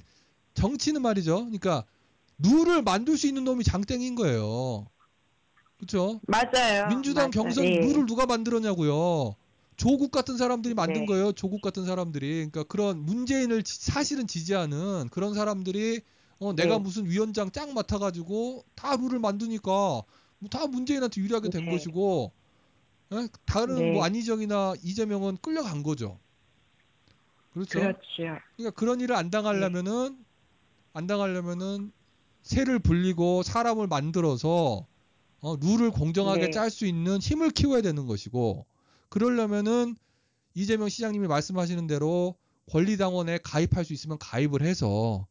[0.54, 1.36] 정치는 말이죠.
[1.46, 1.86] 그러니까
[2.38, 4.88] 룰을 만들 수 있는 놈이 장땡인 거예요.
[5.78, 6.22] 그렇죠?
[6.28, 6.88] 맞아요.
[6.88, 7.32] 민주당 맞아요.
[7.32, 7.80] 경선 예.
[7.82, 9.36] 룰을 누가 만들었냐고요.
[9.78, 11.06] 조국 같은 사람들이 만든 네.
[11.06, 11.32] 거예요.
[11.32, 12.36] 조국 같은 사람들이.
[12.50, 16.02] 그러니까 그런 문재인을 지- 사실은 지지하는 그런 사람들이
[16.40, 16.80] 어, 내가 네.
[16.84, 20.02] 무슨 위원장 짱 맡아가지고 다 룰을 만드니까
[20.40, 21.72] 뭐다 문재인한테 유리하게 된 네.
[21.72, 22.32] 것이고
[23.14, 23.28] 예?
[23.46, 23.92] 다른 네.
[23.94, 26.20] 뭐 안희정이나 이재명은 끌려간 거죠.
[27.54, 27.80] 그렇죠.
[27.80, 28.00] 그렇죠.
[28.58, 30.18] 그러니까 그런 일을 안 당하려면은
[30.94, 31.92] 안 당하려면은
[32.42, 34.86] 새를 불리고 사람을 만들어서
[35.42, 36.52] 어, 룰을 공정하게 네.
[36.52, 38.66] 짤수 있는 힘을 키워야 되는 것이고
[39.14, 39.96] 그러려면은
[40.56, 42.36] 이재명 시장님이 말씀하시는 대로
[42.72, 45.28] 권리당원에 가입할 수 있으면 가입을 해서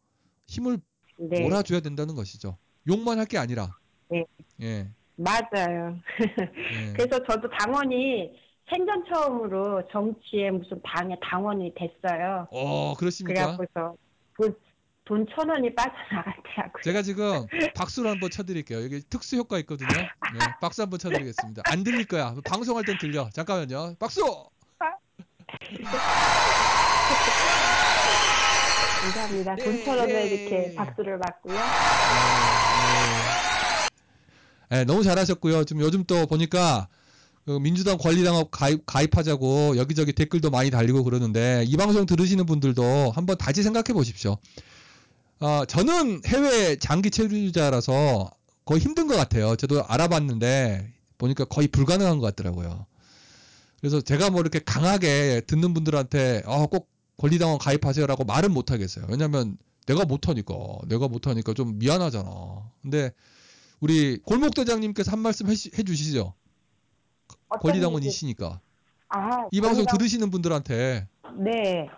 [0.47, 0.79] 힘을
[1.19, 1.41] 네.
[1.43, 2.57] 몰아줘야 된다는 것이죠.
[2.87, 3.77] 욕만 할 게 아니라.
[4.09, 4.25] 네.
[4.61, 4.89] 예.
[5.17, 5.99] 맞아요.
[6.21, 6.93] 예.
[6.95, 8.31] 그래서 저도 당원이
[8.71, 12.47] 생전 처음으로 정치에 무슨 당의 당원이 됐어요.
[12.53, 13.57] 어, 그렇습니까?
[13.57, 13.97] 그래갖고서
[14.41, 14.57] 돈,
[15.13, 16.83] 돈 천 원이 빠져나갔더라고요.
[16.83, 18.83] 제가 지금 박수를 한번 쳐드릴게요.
[18.83, 19.91] 여기 특수 효과 있거든요.
[19.95, 20.09] 예,
[20.61, 21.63] 박수 한번 쳐드리겠습니다.
[21.67, 22.35] 안 들릴 거야.
[22.47, 23.29] 방송할 땐 들려.
[23.35, 23.97] 잠깐만요.
[23.99, 24.23] 박수!
[29.03, 29.57] 감사합니다.
[29.57, 30.27] 네, 돈천 원에 네.
[30.29, 31.59] 이렇게 박수를 받고요.
[34.71, 35.65] 네, 네, 너무 잘하셨고요.
[35.65, 36.89] 지금 요즘 또 보니까
[37.45, 43.37] 그 민주당 권리당업 가입, 가입하자고 여기저기 댓글도 많이 달리고 그러는데 이 방송 들으시는 분들도 한번
[43.37, 44.39] 다시 생각해 보십시오.
[45.43, 48.31] 어, 저는 해외 장기 체류자라서
[48.65, 49.57] 거의 힘든 것 같아요.
[49.57, 52.87] 저도 알아봤는데 보니까 거의 불가능한 것 같더라고요.
[53.81, 59.07] 그래서 제가 뭐 이렇게 강하게 듣는 분들한테 어, 꼭 권리당원 가입하세요라고 말은 못 하겠어요.
[59.09, 60.55] 왜냐면 내가 못 하니까
[60.87, 62.31] 내가 못 하니까 좀 미안하잖아.
[62.81, 63.11] 근데
[63.81, 66.35] 우리 골목 대장님께서 한 말씀 해, 해주시죠.
[67.49, 68.61] 어떤 권리당원이시니까
[69.09, 71.09] 아, 이 방송 권리당- 들으시는 분들한테
[71.45, 71.89] 네.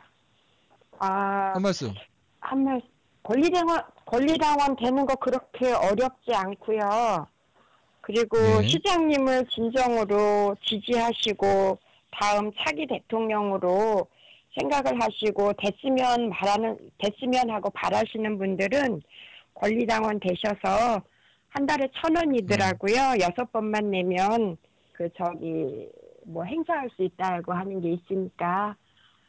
[0.99, 1.93] 아, 한 말씀.
[2.41, 2.81] 한 말
[3.25, 7.27] 권리당원 권리당원 되는 거 그렇게 어렵지 않고요.
[8.03, 8.69] 그리고 네.
[8.69, 11.79] 시장님을 진정으로 지지하시고
[12.11, 14.07] 다음 차기 대통령으로
[14.59, 19.03] 생각을 하시고 됐으면 바라는 됐으면 하고 바라시는 분들은
[19.55, 21.03] 권리당원 되셔서
[21.49, 23.15] 한 달에 천 원이더라고요.
[23.21, 24.59] 여섯 번만 내면
[24.93, 25.89] 그 저기
[26.27, 28.77] 뭐 행사할 수 있다고 하는 게 있으니까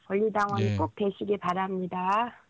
[0.08, 0.75] 권리당원이 예.
[0.75, 2.44] 꼭 되시기 바랍니다.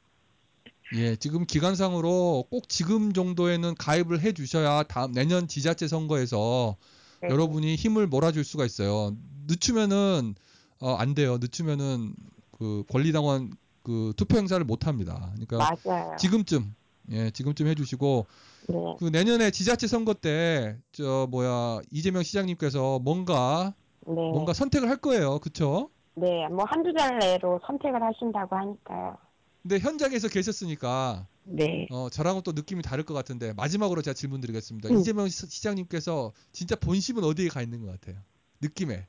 [0.94, 6.78] 예, 지금 기간상으로 꼭 지금 정도에는 가입을 해 주셔야 다음 내년 지자체 선거에서
[7.22, 7.30] 네.
[7.30, 9.16] 여러분이 힘을 몰아줄 수가 있어요.
[9.48, 10.36] 늦추면은
[10.80, 11.38] 어, 안 돼요.
[11.40, 12.14] 늦추면은
[12.52, 13.52] 그 권리당원
[13.84, 15.32] 그 투표 행사를 못 합니다.
[15.34, 16.16] 그러니까 맞아요.
[16.18, 16.76] 지금쯤
[17.12, 18.26] 예, 지금쯤 해 주시고
[18.68, 18.76] 네.
[19.00, 23.74] 그 내년에 지자체 선거 때 저 뭐야 이재명 시장님께서 뭔가
[24.08, 24.14] 네.
[24.14, 25.40] 뭔가 선택을 할 거예요.
[25.40, 26.48] 그쵸 네.
[26.48, 29.18] 뭐 한두 달 내로 선택을 하신다고 하니까요.
[29.66, 31.88] 근데 현장에서 계셨으니까 네.
[31.90, 34.90] 어, 저랑은 또 느낌이 다를 것 같은데 마지막으로 제가 질문 드리겠습니다.
[34.90, 35.00] 음.
[35.00, 38.22] 이재명 시- 시장님께서 진짜 본심은 어디에 가 있는 것 같아요?
[38.62, 39.08] 느낌에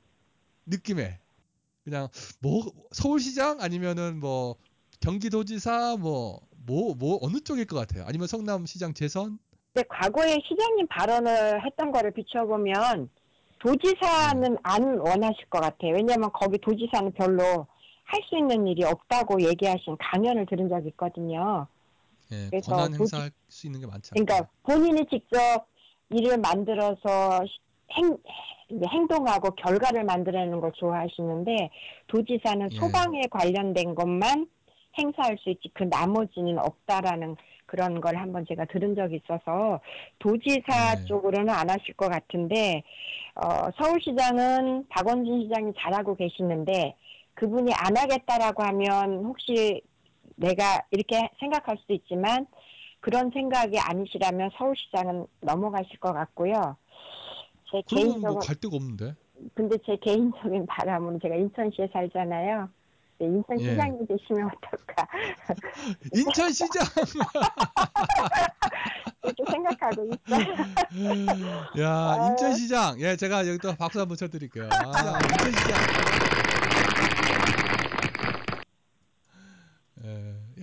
[0.65, 1.19] 느낌에
[1.85, 2.09] 그냥
[2.41, 4.57] 뭐 서울시장 아니면은 뭐
[5.01, 8.05] 경기도지사 뭐뭐 뭐 어느 쪽일 것 같아요?
[8.07, 9.39] 아니면 성남시장 재선?
[9.75, 13.11] 근데 과거에 시장님 발언을 했던 거를 비춰보면
[13.59, 15.93] 도지사는 안 원하실 것 같아요.
[15.97, 17.67] 왜냐하면 거기 도지사는 별로
[18.07, 21.67] 할 수 있는 일이 없다고 얘기하신 강연을 들은 적이 있거든요.
[22.33, 24.25] 예, 그래서 권한 행사할 수 있는 게 많지 않아요.
[24.25, 25.67] 그러니까 본인이 직접
[26.11, 27.45] 일을 만들어서
[27.93, 28.17] 행,
[28.89, 31.71] 행동하고 결과를 만들어내는 걸 좋아하시는데
[32.09, 32.77] 도지사는 예.
[32.79, 34.49] 소방에 관련된 것만
[34.99, 39.81] 행사할 수 있지 그 나머지는 없다라는 그런 걸 한번 제가 들은 적이 있어서
[40.21, 41.05] 도지사 네.
[41.07, 42.83] 쪽으로는 안 하실 것 같은데
[43.35, 46.95] 어, 서울시장은 박원순 시장이 잘하고 계시는데
[47.37, 49.81] 그분이 안 하겠다라고 하면 혹시
[50.37, 52.47] 내가 이렇게 생각할 수도 있지만
[53.01, 56.77] 그런 생각이 아니시라면 서울시장은 넘어가실 것 같고요.
[57.71, 59.15] 제 그러면 개인적인 뭐갈 데가 없는데.
[59.55, 62.69] 근데 제 개인적인 바람은 제가 인천시에 살잖아요.
[63.19, 63.71] 네, 인천 예.
[63.71, 65.07] 시장이 되시면 어떨까
[66.13, 66.85] 인천시장.
[69.23, 70.47] 이렇게 생각하고 있어요.
[71.81, 73.01] 야, 인천시장.
[73.01, 74.69] 예, 제가 여기 또 박수 한번 쳐드릴게요.
[74.71, 75.79] 아, 인천시장.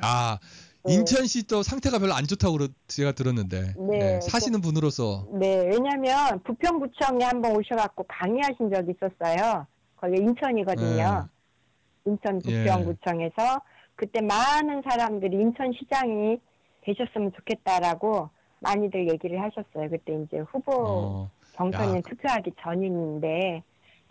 [0.03, 0.39] 예, 야,
[0.85, 0.93] 네.
[0.95, 3.73] 인천시 또 상태가 별로 안 좋다고 그러- 제가 들었는데.
[3.77, 5.27] 네, 예, 사시는 분으로서.
[5.33, 9.65] 네, 왜냐면 부평구청에 한번 오셔갖고 강의하신 적이 있었어요.
[9.95, 11.29] 거기 인천이거든요.
[12.05, 12.63] 인천 예.
[12.65, 13.61] 부평구청에서
[13.95, 16.37] 그때 많은 사람들이 인천시장이
[16.81, 19.89] 되셨으면 좋겠다라고 많이들 얘기를 하셨어요.
[19.89, 22.01] 그때 이제 후보 어, 경선에 야.
[22.09, 23.63] 투표하기 전인데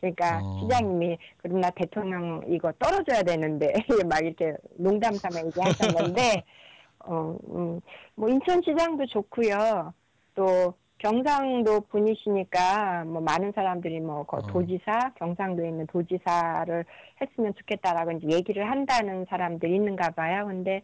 [0.02, 0.58] 그러니까 어.
[0.60, 3.72] 시장님이 그러나 대통령 이거 떨어져야 되는데
[4.10, 6.42] 막 이렇게 농담 삼아 얘기하셨는데
[7.06, 7.80] 어, 음,
[8.16, 9.94] 뭐 인천시장도 좋고요.
[10.34, 14.46] 또 경상도 분이시니까 뭐 많은 사람들이 뭐 거- 어.
[14.48, 16.84] 도지사 경상도에 있는 도지사를
[17.20, 20.46] 했으면 좋겠다라고 이제 얘기를 한다는 사람들이 있는가 봐요.
[20.46, 20.82] 근데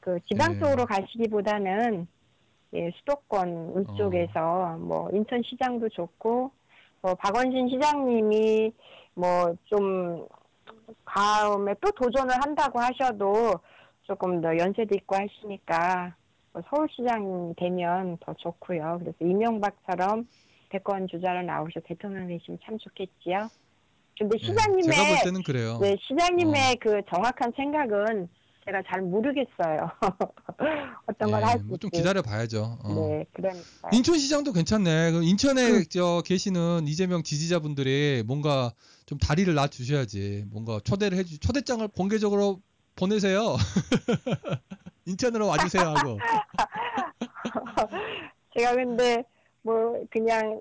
[0.00, 0.60] 그 지방 네.
[0.60, 2.06] 쪽으로 가시기보다는
[2.74, 6.50] 예, 수도권 위쪽에서 뭐 인천시장도 좋고
[7.02, 8.72] 뭐 박원진 시장님이
[9.14, 10.26] 뭐좀
[11.04, 13.54] 다음에 또 도전을 한다고 하셔도
[14.02, 16.14] 조금 더 연세도 있고 하시니까
[16.52, 18.98] 뭐 서울시장이 되면 더 좋고요.
[19.00, 20.26] 그래서 이명박처럼
[20.68, 23.48] 대권 주자로 나오셔 대통령 되시면 참 좋겠지요.
[24.18, 25.78] 근데 예, 시장님의 제가 볼 때는 그래요.
[25.80, 26.76] 네, 시장님의 어.
[26.80, 28.28] 그 정확한 생각은
[28.66, 29.90] 제가 잘 모르겠어요.
[31.06, 31.64] 어떤 걸 예, 할지.
[31.64, 32.78] 뭐 좀 기다려 봐야죠.
[32.82, 32.94] 어.
[32.94, 33.64] 네, 그러니까.
[33.92, 35.12] 인천시장도 괜찮네.
[35.12, 35.84] 그럼 인천에 음.
[35.88, 38.72] 저 계시는 이재명 지지자분들이 뭔가
[39.06, 40.46] 좀 다리를 놔 주셔야지.
[40.50, 42.60] 뭔가 초대를 해주 초대장을 공개적으로
[42.96, 43.56] 보내세요.
[45.06, 46.18] 인천으로 와주세요 하고.
[48.58, 49.22] 제가 근데
[49.62, 50.60] 뭐 그냥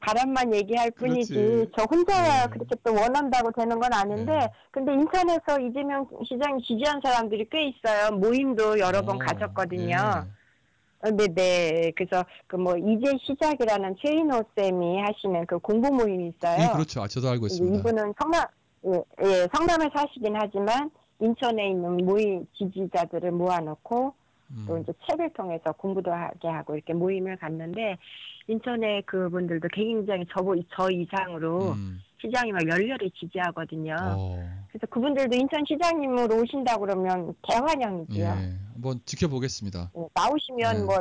[0.00, 1.70] 바람만 얘기할 뿐이지 그렇지.
[1.76, 2.50] 저 혼자 네.
[2.50, 4.48] 그렇게 또 원한다고 되는 건 아닌데 네.
[4.70, 8.10] 근데 인천에서 이재명 시장 지지한 사람들이 꽤 있어요.
[8.16, 9.90] 모임도 여러 번 어, 가졌거든요.
[9.90, 11.08] 예.
[11.08, 11.92] 어, 네, 네.
[11.96, 16.60] 그래서 그 뭐 이제 시작이라는 최인호 쌤이 하시는 그 공부 모임이 있어요.
[16.60, 17.02] 예, 그렇죠.
[17.02, 17.78] 아, 저도 알고 있습니다.
[17.78, 18.44] 이분은 성남
[18.86, 24.14] 예, 예, 성남에 사시긴 하지만 인천에 있는 모임 지지자들을 모아놓고
[24.50, 24.64] 음.
[24.66, 27.98] 또 이제 책을 통해서 공부도 하게 하고 이렇게 모임을 갔는데
[28.46, 32.00] 인천에 그분들도 굉장히 저보 저 이상으로 음.
[32.20, 33.94] 시장님을 열렬히 지지하거든요.
[34.00, 38.24] 어, 그래서 그분들도 인천 시장님으로 오신다 그러면 대환영이지요.
[38.24, 38.54] 예.
[38.72, 39.90] 한번 지켜보겠습니다.
[39.96, 40.84] 예, 나오시면 네.
[40.84, 40.96] 뭐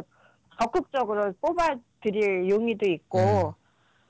[0.60, 3.52] 적극적으로 뽑아드릴 용의도 있고 네.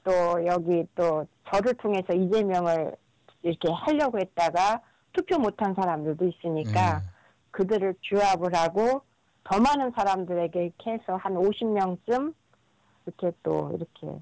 [0.03, 2.95] 또 여기 또 저를 통해서 이재명을
[3.43, 4.81] 이렇게 하려고 했다가
[5.13, 7.17] 투표 못한 사람들도 있으니까 예.
[7.51, 9.01] 그들을 규합을 하고
[9.49, 12.33] 더 많은 사람들에게 이렇게 해서 한 50명쯤
[13.05, 14.19] 이렇게 또 이렇게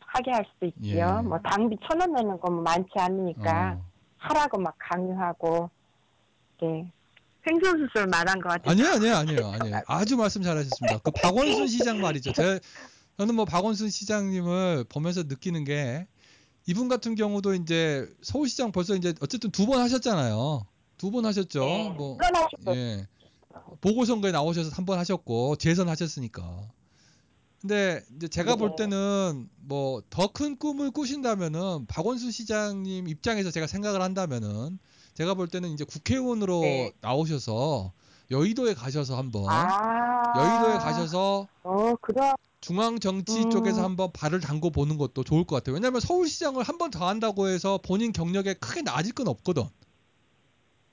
[0.00, 1.16] 하게 할 수도 있지요.
[1.18, 1.22] 예.
[1.22, 3.84] 뭐 당비 천 원 내는 건 많지 않으니까 어.
[4.18, 5.70] 하라고 막 강요하고
[6.62, 6.90] 네.
[7.50, 8.70] 횡설수설 말한 것 같아요.
[8.72, 9.80] 아니에요, 아니에요, 아니에요, 아니에요.
[9.86, 10.98] 아주 말씀 잘하셨습니다.
[10.98, 12.32] 그 박원순 시장 말이죠.
[12.32, 12.60] 제,
[13.16, 16.06] 저는 뭐 박원순 시장님을 보면서 느끼는 게
[16.66, 20.66] 이분 같은 경우도 이제 서울시장 벌써 이제 어쨌든 두 번 하셨잖아요.
[20.98, 21.60] 두 번 하셨죠.
[21.64, 21.94] 네.
[21.96, 22.18] 뭐
[22.74, 23.06] 예.
[23.80, 26.68] 보궐선거에 나오셔서 한 번 하셨고 재선 하셨으니까.
[27.60, 28.84] 근데 이제 제가 볼 네.
[28.84, 34.78] 때는 뭐 더 큰 꿈을 꾸신다면은 박원순 시장님 입장에서 제가 생각을 한다면은
[35.14, 36.92] 제가 볼 때는 이제 국회의원으로 네.
[37.00, 37.92] 나오셔서
[38.30, 40.22] 여의도에 가셔서 한번 아.
[40.38, 42.34] 여의도에 가셔서 어, 그럼.
[42.60, 43.50] 중앙 정치 음.
[43.50, 45.74] 쪽에서 한번 발을 담궈 보는 것도 좋을 것 같아요.
[45.74, 49.64] 왜냐하면 서울시장을 한 번 더 한다고 해서 본인 경력에 크게 나아질 건 없거든.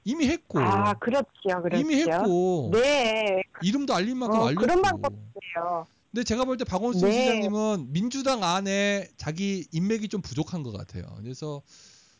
[0.05, 1.25] 이미 했고 아, 그렇죠.
[1.63, 1.77] 그렇죠.
[1.77, 3.41] 이미 했고 네.
[3.63, 4.61] 이름도 알릴 만큼 어, 알렸고.
[4.61, 5.87] 그런 방법이에요.
[6.11, 7.21] 근데 제가 볼 때 박원순 네.
[7.21, 11.03] 시장님은 민주당 안에 자기 인맥이 좀 부족한 것 같아요.
[11.21, 11.61] 그래서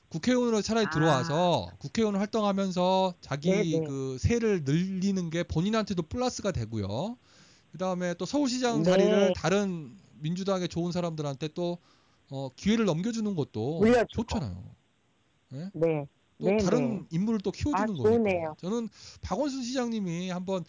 [0.10, 0.90] 국회의원으로 차라리 아.
[0.90, 3.88] 들어와서 국회의원 활동하면서 자기 네네.
[3.88, 7.18] 그 세를 늘리는 게 본인한테도 플러스가 되고요.
[7.72, 8.84] 그 다음에 또 서울시장 네.
[8.84, 11.78] 자리를 다른 민주당의 좋은 사람들한테 또
[12.32, 14.08] 어, 기회를 넘겨주는 것도 물려주고.
[14.24, 14.64] 좋잖아요.
[15.74, 16.08] 네.
[16.40, 16.64] 또 네네.
[16.64, 18.10] 다른 인물을 또 키워주는 아, 거니까.
[18.10, 18.56] 좋네요.
[18.60, 18.90] 저는
[19.22, 20.64] 박원순 시장님이 한번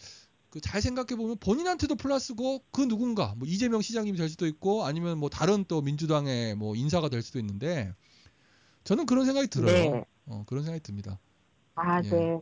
[0.49, 5.17] 그 잘 생각해 보면 본인한테도 플러스고 그 누군가 뭐 이재명 시장님이 될 수도 있고 아니면
[5.17, 7.93] 뭐 다른 또 민주당의 뭐 인사가 될 수도 있는데
[8.83, 9.91] 저는 그런 생각이 들어요.
[9.91, 10.05] 네.
[10.27, 11.19] 어, 그런 생각이 듭니다.
[11.75, 12.09] 아, 예.
[12.09, 12.39] 네.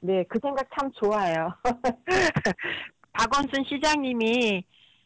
[0.00, 1.48] 네, 그 생각 참 좋아요.
[3.12, 4.64] 박원순 시장님이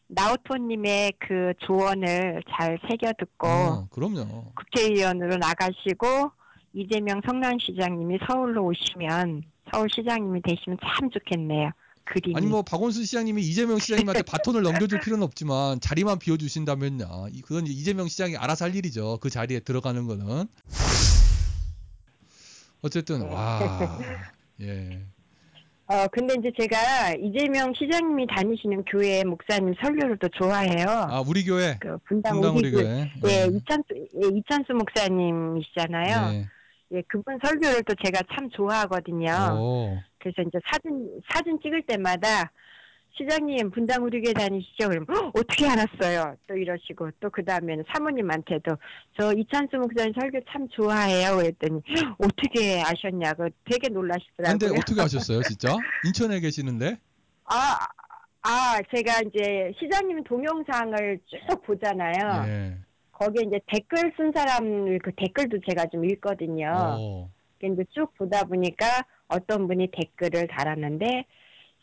[0.08, 4.52] 나우토님의 그 조언을 잘 새겨 듣고 어, 그럼요.
[4.56, 6.32] 국회의원으로 나가시고
[6.72, 11.70] 이재명 성남시장님이 서울로 오시면 서울시장님이 되시면 참 좋겠네요.
[12.04, 12.36] 그림이.
[12.36, 17.28] 아니 뭐 박원순 시장님이 이재명 시장님한테 바톤을 넘겨줄 필요는 없지만 자리만 비워주신다면요.
[17.32, 19.18] 이- 그건 이제 이재명 시장이 알아서 할 일이죠.
[19.20, 20.46] 그 자리에 들어가는 거는.
[22.82, 23.60] 어쨌든 와
[24.60, 25.00] 예.
[25.86, 30.86] 어, 근데 이제 제가 이재명 시장님이 다니시는 교회 목사님 설교를 또 좋아해요.
[30.88, 33.10] 아 우리 교회 그 분당 분당 우리 교 교회.
[33.26, 33.84] 예, 이찬수,
[34.22, 36.34] 예, 이찬수 목사님이시잖아요.
[36.34, 36.46] 예.
[36.92, 39.30] 예, 그분 설교를 또 제가 참 좋아하거든요.
[39.60, 39.98] 오.
[40.18, 42.50] 그래서 이제 사진, 사진 찍을 때마다
[43.16, 44.88] 시장님 분당 우리 교회 다니시죠?
[44.88, 46.36] 그러면 "헉, 어떻게 알았어요?
[46.46, 48.76] 또 이러시고 또 그 다음에는 사모님한테도
[49.18, 51.36] 저 이찬수 목사님 설교 참 좋아해요.
[51.36, 54.70] 그랬더니 "헉, 어떻게 아셨냐고 되게 근데 놀라시더라고요.
[54.80, 55.76] 어떻게 하셨어요, 진짜?
[56.06, 56.98] 인천에 계시는데?
[57.44, 57.78] 아,
[58.42, 62.46] 아, 제가 이제 시장님 동영상을 쭉 보잖아요.
[62.48, 62.78] 예.
[63.20, 66.72] 거기에 이제 댓글 쓴 사람을 그 댓글도 제가 좀 읽거든요.
[66.74, 67.30] 어.
[67.60, 68.86] 근데 쭉 보다 보니까
[69.28, 71.26] 어떤 분이 댓글을 달았는데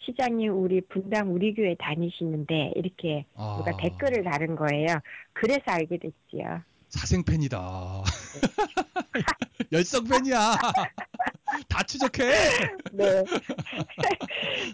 [0.04, 3.58] 시장님 우리 분당 우리 교회 다니시는데 이렇게 아.
[3.60, 4.88] 누가 댓글을 다른 거예요.
[5.34, 6.63] 그래서 알게 됐지요.
[6.89, 7.60] 사생 팬이다.
[9.71, 10.56] 열성 팬이야.
[11.69, 12.32] 다 추적해.
[12.93, 13.06] 네.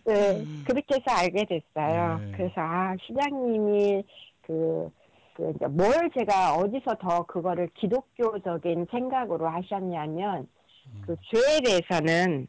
[0.05, 0.45] 네.
[0.65, 2.19] 그렇게 해서 알게 됐어요.
[2.19, 2.31] 네.
[2.37, 4.03] 그래서 아 시장님이
[4.41, 4.89] 그,
[5.35, 10.47] 그 이제 뭘 제가 어디서 더 그거를 기독교적인 생각으로 하셨냐면
[11.05, 12.47] 그 죄에 대해서는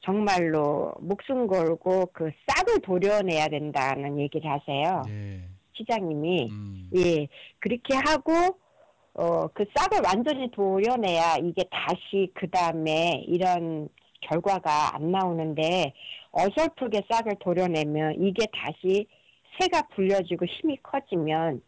[0.00, 5.02] 정말로 목숨 걸고 그 싹을 도려내야 된다는 얘기를 하세요.
[5.08, 5.42] 예.
[5.72, 6.48] 시장님이.
[6.50, 6.90] 음.
[6.96, 7.26] 예.
[7.58, 8.32] 그렇게 하고
[9.14, 13.88] 어 그 싹을 완전히 도려내야 이게 다시 그 다음에 이런
[14.20, 15.92] 결과가 안 나오는데
[16.30, 19.06] 어설프게 싹을 도려내면 이게 다시
[19.58, 21.62] 새가 불려지고 힘이 커지면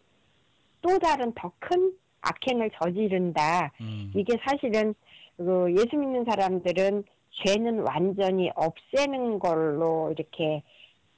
[0.81, 3.73] 또 다른 더 큰 악행을 저지른다.
[3.81, 4.13] 음.
[4.15, 4.95] 이게 사실은
[5.37, 10.63] 그 예수 믿는 사람들은 죄는 완전히 없애는 걸로 이렇게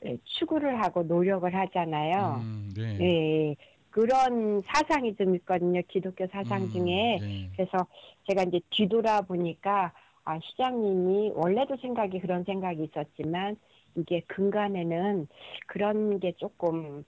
[0.04, 2.40] 예, 추구를 하고 노력을 하잖아요.
[2.42, 2.98] 음, 네.
[3.00, 3.56] 예,
[3.90, 5.80] 그런 사상이 좀 있거든요.
[5.88, 7.18] 기독교 사상 음, 중에.
[7.20, 7.50] 예.
[7.56, 7.86] 그래서
[8.28, 9.92] 제가 이제 뒤돌아보니까
[10.24, 13.56] 아, 시장님이 원래도 생각이 그런 생각이 있었지만
[13.96, 15.26] 이게 근간에는
[15.66, 17.04] 그런 게 조금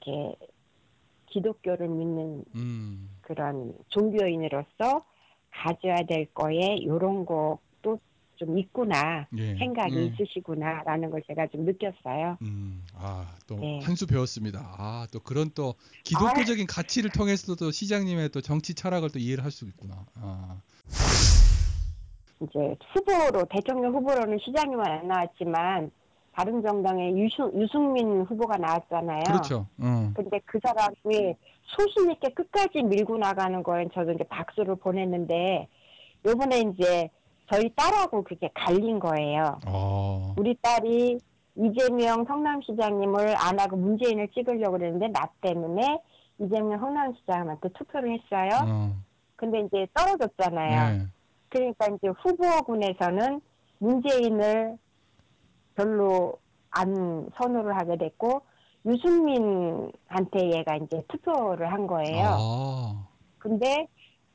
[0.00, 0.36] 이렇게
[1.26, 3.10] 기독교를 믿는 음.
[3.22, 5.04] 그런 종교인으로서
[5.50, 7.98] 가져야 될 거에 요런 것도
[8.36, 9.56] 좀 있구나 예.
[9.56, 10.04] 생각이 예.
[10.04, 12.36] 있으시구나라는 걸 제가 좀 느꼈어요.
[12.42, 13.80] 음, 아, 또 네.
[13.82, 14.60] 한수 배웠습니다.
[14.78, 19.50] 아, 또 그런 또 기독교적인 가치를 통해서 또 시장님의 또 정치 철학을 또 이해를 할
[19.50, 20.04] 수 있구나.
[20.16, 20.60] 아,
[22.42, 25.90] 이제 후보로 대통령 후보로는 시장님은 안 나왔지만
[26.36, 29.22] 다른 정당의 유승, 유승민 후보가 나왔잖아요.
[29.26, 29.66] 그렇죠.
[29.80, 30.12] 어.
[30.14, 31.34] 근데 그 사람이
[31.64, 35.66] 소신 있게 끝까지 밀고 나가는 거에 저도 이제 박수를 보냈는데
[36.26, 37.08] 요번에 이제
[37.50, 39.58] 저희 딸하고 그게 갈린 거예요.
[39.66, 40.34] 어.
[40.36, 41.18] 우리 딸이
[41.54, 46.02] 이재명 성남시장님을 안 하고 문재인을 찍으려고 그랬는데 나 때문에
[46.38, 48.50] 이재명 성남시장한테 투표를 했어요.
[48.62, 48.94] 어.
[49.36, 50.98] 근데 이제 떨어졌잖아요.
[50.98, 51.06] 네.
[51.48, 53.40] 그러니까 이제 후보군에서는
[53.78, 54.76] 문재인을
[55.76, 56.38] 별로
[56.70, 58.42] 안 선호를 하게 됐고
[58.84, 62.26] 유승민한테 얘가 이제 투표를 한 거예요.
[62.28, 63.06] 아.
[63.38, 63.86] 근데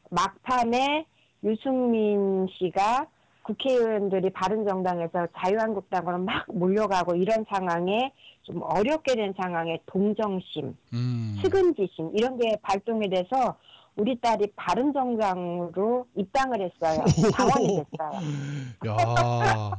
[0.10, 1.06] 막판에
[1.44, 3.08] 유승민 씨가
[3.44, 8.14] 국회의원들이 바른정당에서 자유한국당으로 막 몰려가고 이런 상황에
[8.44, 11.40] 좀 어렵게 된 상황에 동정심, 음.
[11.42, 13.58] 측은지심 이런 게 발동이 돼서
[13.96, 17.04] 우리 딸이 바른정당으로 입당을 했어요.
[17.36, 18.12] 당원이 됐어요.
[18.88, 19.72] 야.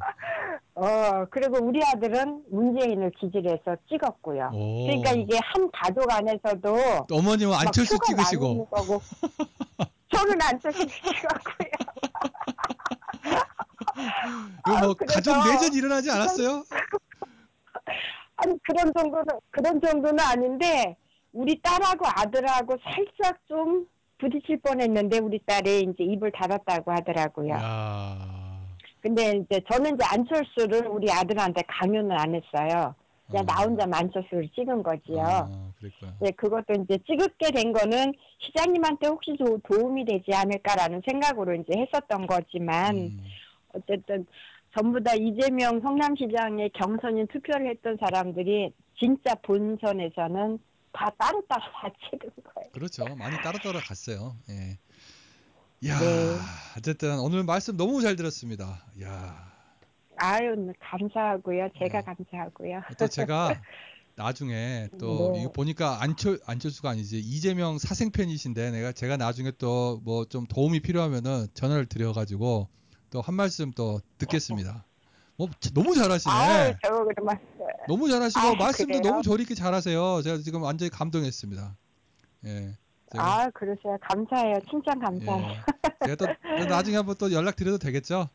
[0.74, 4.50] 어 그리고 우리 아들은 문재인을 지지를 해서 찍었고요.
[4.54, 4.86] 오.
[4.86, 8.66] 그러니까 이게 한 가족 안에서도 어머님은 막 안철수 찍으시고.
[8.66, 9.00] 거고
[10.14, 11.68] 저는 안철수 찍었고요.
[14.68, 16.64] 이거 뭐 아, 가족 내전 일어나지 않았어요?
[18.36, 20.96] 아니 그런 정도는 그런 정도는 아닌데
[21.32, 23.86] 우리 딸하고 아들하고 살짝 좀
[24.22, 27.54] 부딪힐 뻔했는데 우리 딸이 이제 입을 닫았다고 하더라고요.
[27.54, 28.16] 야.
[29.00, 32.94] 근데 이제 저는 이제 안철수를 우리 아들한테 강요는 안 했어요.
[33.26, 33.64] 그냥 나 어.
[33.64, 35.20] 혼자 안철수를 찍은 거지요.
[35.20, 36.12] 아, 그랬구나.
[36.20, 42.26] 네, 그것도 이제 찍게 된 거는 시장님한테 혹시 도, 도움이 되지 않을까라는 생각으로 이제 했었던
[42.28, 43.24] 거지만 음.
[43.74, 44.24] 어쨌든
[44.76, 50.58] 전부 다 이재명 성남시장의 경선인 투표를 했던 사람들이 진짜 본선에서는
[50.92, 52.70] 다 따로따로 다 찍은 거예요.
[52.72, 53.04] 그렇죠.
[53.16, 54.36] 많이 따로따로 갔어요.
[54.50, 54.78] 예.
[55.88, 56.38] 야, 네.
[56.78, 58.84] 어쨌든 오늘 말씀 너무 잘 들었습니다.
[59.02, 59.52] 야.
[60.16, 61.70] 아유 감사하고요.
[61.78, 62.04] 제가 네.
[62.04, 62.82] 감사하고요.
[62.98, 63.60] 또 제가
[64.14, 65.40] 나중에 또 네.
[65.40, 70.80] 이거 보니까 안철 안철수가 아니지 이재명 사생 팬이신데 내가 제가 나중에 또 뭐 좀 도움이
[70.80, 72.68] 필요하면은 전화를 드려가지고
[73.10, 74.84] 또 한 말씀 또 듣겠습니다.
[75.36, 76.32] 뭐 너무 잘하시네.
[76.34, 77.38] 아유 저거 그만.
[77.88, 79.00] 너무 잘하시고 아, 말씀도 그래요?
[79.12, 80.22] 너무 저리 있게 잘하세요.
[80.22, 81.76] 제가 지금 완전히 감동했습니다.
[82.46, 82.76] 예.
[83.12, 83.96] 제가, 아 그러세요.
[84.08, 84.58] 감사해요.
[84.70, 85.48] 칭찬 감사해요.
[85.50, 86.06] 예.
[86.06, 86.26] 제가 또,
[86.58, 88.28] 또 나중에 한번 또 연락 드려도 되겠죠?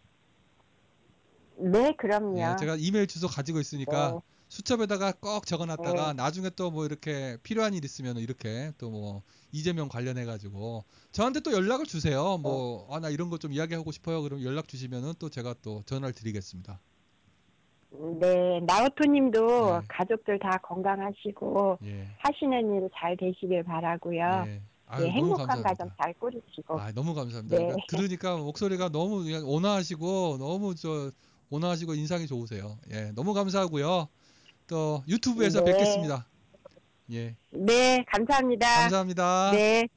[1.59, 2.39] 네 그럼요.
[2.39, 4.19] 예, 제가 이메일 주소 가지고 있으니까 네.
[4.49, 10.25] 수첩에다가 꼭 적어놨다가 나중에 또 뭐 이렇게 필요한 일 있으면 이렇게 또 뭐 이재명 관련해
[10.25, 12.37] 가지고 저한테 또 연락을 주세요.
[12.37, 14.21] 뭐아나 이런 거 좀 이야기하고 싶어요.
[14.21, 16.79] 그럼 연락 주시면은 또 제가 또 전화를 드리겠습니다.
[17.89, 19.85] 네, 나우토님도 네.
[19.87, 22.07] 가족들 다 건강하시고 예.
[22.19, 24.43] 하시는 일 잘 되시길 바라고요.
[24.45, 24.51] 예.
[24.51, 25.69] 예, 아유, 너무 행복한 감사합니다.
[25.69, 26.79] 가정 잘 꾸리시고.
[26.79, 27.57] 아, 너무 감사합니다.
[27.57, 27.65] 네.
[27.65, 31.11] 그러니까 들으니까 목소리가 너무 온화하시고 너무 저
[31.49, 32.77] 온화하시고 인상이 좋으세요.
[32.91, 33.11] 예.
[33.15, 34.07] 너무 감사하고요.
[34.67, 35.71] 또 유튜브에서 네.
[35.71, 36.27] 뵙겠습니다.
[37.11, 37.35] 예.
[37.51, 38.67] 네, 감사합니다.
[38.81, 39.51] 감사합니다.
[39.53, 39.87] 네.